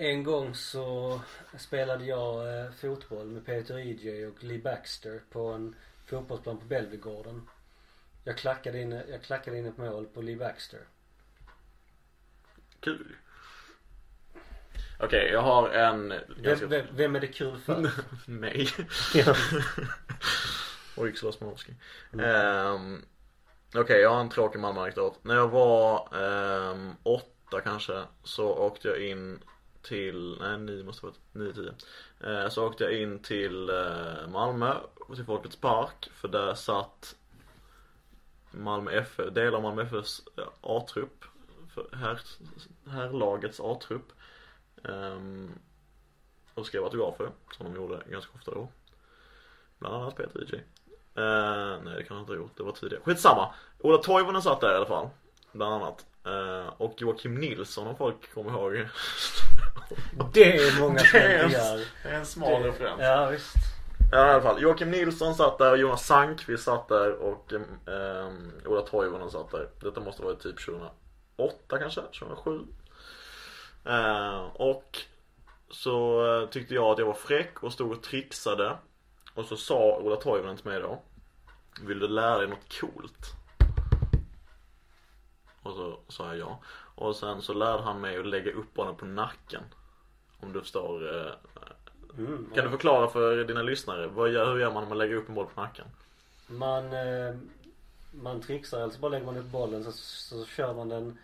[0.00, 1.20] en gång så
[1.58, 4.26] spelade jag eh, fotboll med Peter E.J.
[4.26, 5.74] och Lee Baxter på en
[6.06, 7.48] fotbollsplan på Belvedgården.
[8.24, 10.80] Jag klackade in, jag klackade in ett mål på Lee Baxter.
[12.80, 13.16] Kul.
[15.00, 16.66] Okej, jag har en ganska...
[16.66, 17.90] Vem, vem, vem är det kul för?
[18.30, 18.68] Mig.
[19.14, 19.34] ja.
[20.96, 21.74] Oj, så Småski.
[22.12, 23.04] Um,
[23.74, 25.24] Okej, jag har en tråkig Malmö-anekdot.
[25.24, 29.40] När jag var ehm, åtta kanske så åkte jag in
[29.82, 31.74] till, nej 9 måste vara varit, nio, tio.
[32.30, 34.74] Eh, så åkte jag in till eh, Malmö,
[35.14, 36.10] till Folkets Park.
[36.14, 37.16] För där satt
[38.50, 40.22] Malmö FF, delar av Malmö FFs
[40.60, 41.24] A-trupp.
[41.74, 42.20] För här,
[42.86, 44.12] herrlagets A-trupp.
[44.84, 45.18] Eh,
[46.54, 48.68] och skrev autografer, som de gjorde ganska ofta då.
[49.78, 50.54] Bland annat Peter DJ.
[51.14, 53.02] Eh, nej det kan han inte ha gjort, det var tidigare.
[53.04, 53.54] Skitsamma!
[53.78, 55.08] Ola Toivonen satt där i alla fall.
[55.52, 56.06] Bland annat.
[56.26, 58.72] Uh, och Joakim Nilsson om folk kommer ihåg.
[60.32, 61.84] Det är många som inte gör.
[62.02, 63.00] Det är en smal Det- referens.
[63.02, 63.54] Ja visst.
[64.12, 64.62] Ja, i alla fall.
[64.62, 69.68] Joakim Nilsson satt där, Jonas Sankvist satt där och um, Ola Toivonen satt där.
[69.80, 70.64] Detta måste vara typ
[71.36, 72.60] 2008 kanske, 2007.
[73.84, 74.98] Eh, och
[75.70, 78.76] så eh, tyckte jag att jag var fräck och stod och trixade.
[79.34, 81.02] Och så sa Ola Toivonen till mig då.
[81.82, 83.34] Vill du lära dig något coolt?
[85.62, 86.58] Och så sa jag ja.
[86.94, 89.62] Och sen så lärde han mig att lägga upp bollen på nacken.
[90.40, 91.32] Om du förstår eh,
[92.18, 95.14] Mm, kan du förklara för dina lyssnare, vad gör, hur gör man när man lägger
[95.14, 95.86] upp en boll på nacken?
[96.46, 97.34] Man, eh,
[98.10, 101.18] man trixar, alltså bara lägger man upp bollen så, så kör man den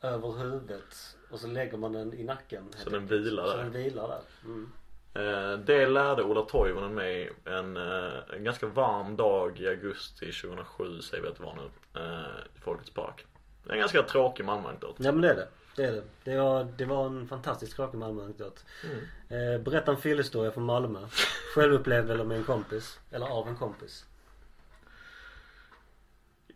[0.00, 2.68] över huvudet och så lägger man den i nacken.
[2.76, 3.20] Så den enkelt.
[3.20, 3.62] vilar Så där.
[3.64, 4.20] den vilar där.
[4.44, 4.72] Mm.
[5.14, 11.00] Eh, det lärde Ola Toivonen mig en, eh, en ganska varm dag i augusti 2007
[11.00, 12.00] säger vi att det var nu.
[12.00, 13.26] Eh, I Folkets Park.
[13.64, 14.96] Det är en ganska tråkig Malmö-anekdot.
[14.98, 15.48] Ja men det är det.
[15.76, 16.02] Det är det.
[16.24, 18.64] Det var, det var en fantastisk tråkig Malmö-anekdot.
[18.84, 19.54] Mm.
[19.54, 21.06] Eh, berätta en fyllehistoria från Malmö.
[21.54, 22.98] Självupplevd eller med en kompis.
[23.10, 24.04] Eller av en kompis.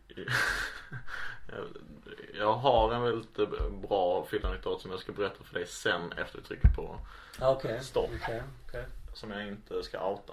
[2.39, 3.37] Jag- har en väldigt
[3.89, 6.99] bra fyllanekdot som jag ska berätta för dig sen efter du trycker på
[7.41, 7.81] Ah, Okej.
[7.81, 8.11] Stopp.
[8.23, 8.43] Okej.
[8.69, 8.85] okej.
[9.15, 10.33] Som jag inte ska outa.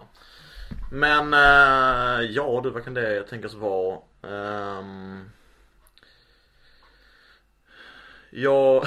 [0.91, 3.97] Men eh, ja du, vad kan det tänkas vara?
[4.21, 5.29] Um,
[8.35, 8.83] jag,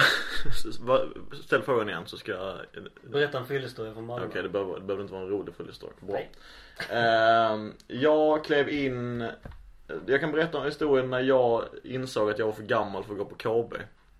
[1.45, 2.57] ställ frågan igen så ska jag
[3.03, 4.25] Berätta en fyllehistoria från Malmö.
[4.29, 5.95] Okej det, behöver, det behöver inte vara en rolig fyllehistoria.
[5.99, 6.19] Bra.
[6.89, 9.29] Ehm, jag klev in
[10.07, 13.17] Jag kan berätta om historien när jag insåg att jag var för gammal för att
[13.17, 13.73] gå på KB.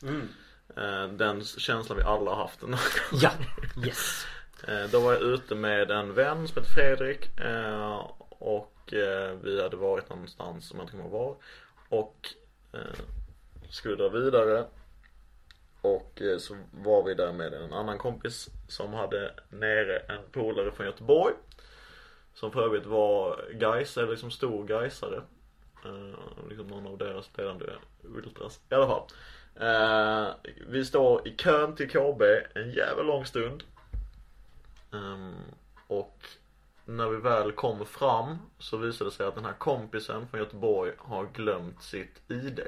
[0.04, 0.28] Mm.
[0.76, 2.60] Eh, Den känslan vi alla har haft.
[3.12, 3.32] Ja.
[3.86, 4.26] Yes.
[4.68, 9.62] Eh, Då var jag ute med en vän som heter Fredrik eh, och eh, vi
[9.62, 11.36] hade varit någonstans som jag inte kommer ihåg var
[12.00, 12.28] och
[12.74, 12.80] eh,
[13.70, 14.66] skulle dra vidare
[15.82, 20.72] och eh, så var vi där med en annan kompis som hade nere en polare
[20.72, 21.34] från Göteborg.
[22.34, 25.22] Som för övrigt var Gais, eller liksom stor gaisare.
[25.86, 27.66] Uh, eh, liksom någon av deras ledande
[28.04, 28.60] ultras.
[28.70, 29.04] I alla fall.
[29.62, 30.34] Uh,
[30.68, 32.22] vi står i kön till KB
[32.56, 33.64] en jävla lång stund.
[34.92, 35.36] Um,
[35.88, 36.28] och
[36.86, 40.92] när vi väl kommer fram så visar det sig att den här kompisen från Göteborg
[40.98, 42.60] har glömt sitt ID.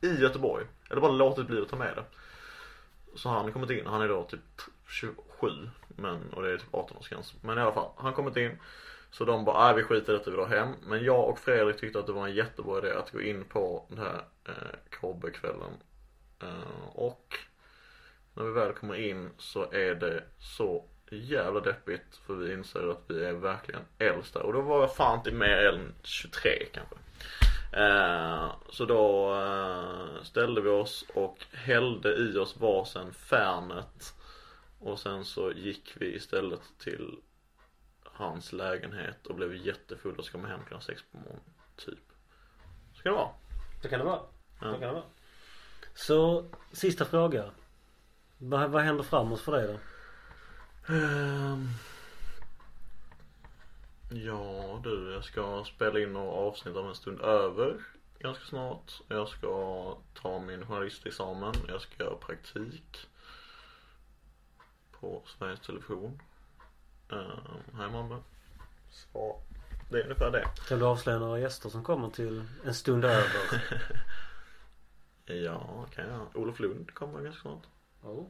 [0.00, 0.64] I Göteborg.
[0.90, 2.04] Eller bara låtit bli att ta med det.
[3.14, 4.40] Så han har kommit in, han är då typ
[4.88, 5.48] 27
[5.96, 7.34] men, och det är typ 18-årsgräns.
[7.40, 8.58] Men i alla fall, han har kommit in.
[9.10, 10.74] Så de bara, nej vi skiter i detta, vi drar hem.
[10.86, 13.86] Men jag och Fredrik tyckte att det var en jättebra idé att gå in på
[13.88, 15.72] den här eh, KB-kvällen.
[16.42, 17.38] Eh, och
[18.34, 23.02] när vi väl kommer in så är det så jävla deppigt för vi inser att
[23.06, 24.42] vi är verkligen äldst där.
[24.42, 26.96] Och då var jag fan inte mer än 23 kanske.
[27.72, 34.14] Eh, så då eh, ställde vi oss och hällde i oss varsin Fernet.
[34.78, 37.18] Och sen så gick vi istället till
[38.04, 41.42] hans lägenhet och blev jättefull och så kom hem klockan sex på morgonen.
[41.76, 41.98] Typ.
[42.94, 43.30] Så kan det vara.
[43.82, 44.20] Så kan det vara.
[44.60, 44.74] Ja.
[44.74, 45.04] Så kan det vara.
[45.94, 47.50] Så sista fråga.
[48.38, 49.78] Vad, vad händer framåt för dig då?
[50.94, 51.68] Ehm.
[54.12, 57.80] Ja du, jag ska spela in några avsnitt av En stund över
[58.18, 59.00] ganska snart.
[59.08, 61.54] Jag ska ta min journalistexamen.
[61.68, 63.08] Jag ska göra praktik
[64.90, 66.22] på Sveriges Television
[67.08, 68.18] ehm, här i Malmö.
[68.90, 69.42] Så
[69.90, 70.44] det är ungefär det.
[70.68, 73.62] Kan du avslöja några gäster som kommer till en stund över?
[75.24, 76.36] Ja, kan jag.
[76.36, 77.66] Olof Lund kommer ganska snart.
[78.02, 78.26] Oh.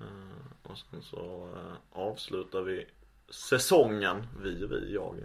[0.00, 2.86] Eh, och sen så eh, avslutar vi
[3.28, 5.16] säsongen, vi vi, jag,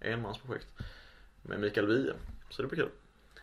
[0.00, 0.66] enmansprojekt
[1.42, 2.14] med Mikael Wiehe.
[2.50, 2.90] Så det blir kul.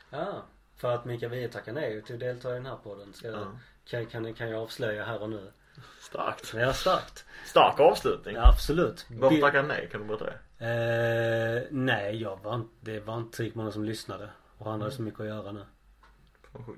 [0.10, 0.44] Ja,
[0.76, 3.14] för att Mikael Wiehe tackar nej till att delta i den här podden.
[3.14, 3.52] Ska Ja.
[3.86, 5.52] kan, kan, kan jag avslöja här och nu.
[6.00, 6.54] Starkt.
[6.56, 7.26] Ja, starkt.
[7.46, 8.36] Stark avslutning.
[8.36, 9.06] Ja, absolut.
[9.10, 9.90] Varför tackade han nej?
[9.92, 10.66] Kan du berätta det?
[10.66, 14.30] Eh, nej, jag var inte, det var inte tillräckligt många som lyssnade.
[14.58, 15.66] Och han hade så mycket att göra nu.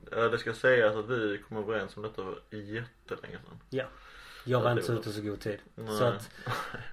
[0.10, 3.60] Det ska sägas att vi kom överens om detta jättelänge sedan.
[3.70, 3.86] Ja.
[4.46, 5.60] Jag var inte så ute så god tid.
[5.76, 5.98] Nej.
[5.98, 6.30] Så att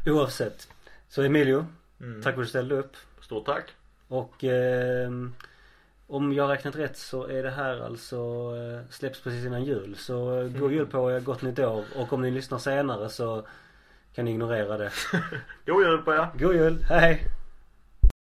[0.06, 0.68] oavsett.
[1.08, 1.66] Så Emilio,
[2.00, 2.22] Mm.
[2.22, 2.96] tack för att du ställde upp.
[3.20, 3.64] Stort tack.
[4.08, 5.34] Och ehm,
[6.06, 8.16] om jag har räknat rätt så är det här alltså
[8.56, 9.96] eh, släpps precis innan jul.
[9.98, 11.84] Så eh, god jul på er, gott nytt år.
[11.96, 13.46] Och om ni lyssnar senare så
[14.14, 14.92] kan ni ignorera det.
[15.66, 16.28] God jul på er.
[16.38, 17.26] God jul, hej!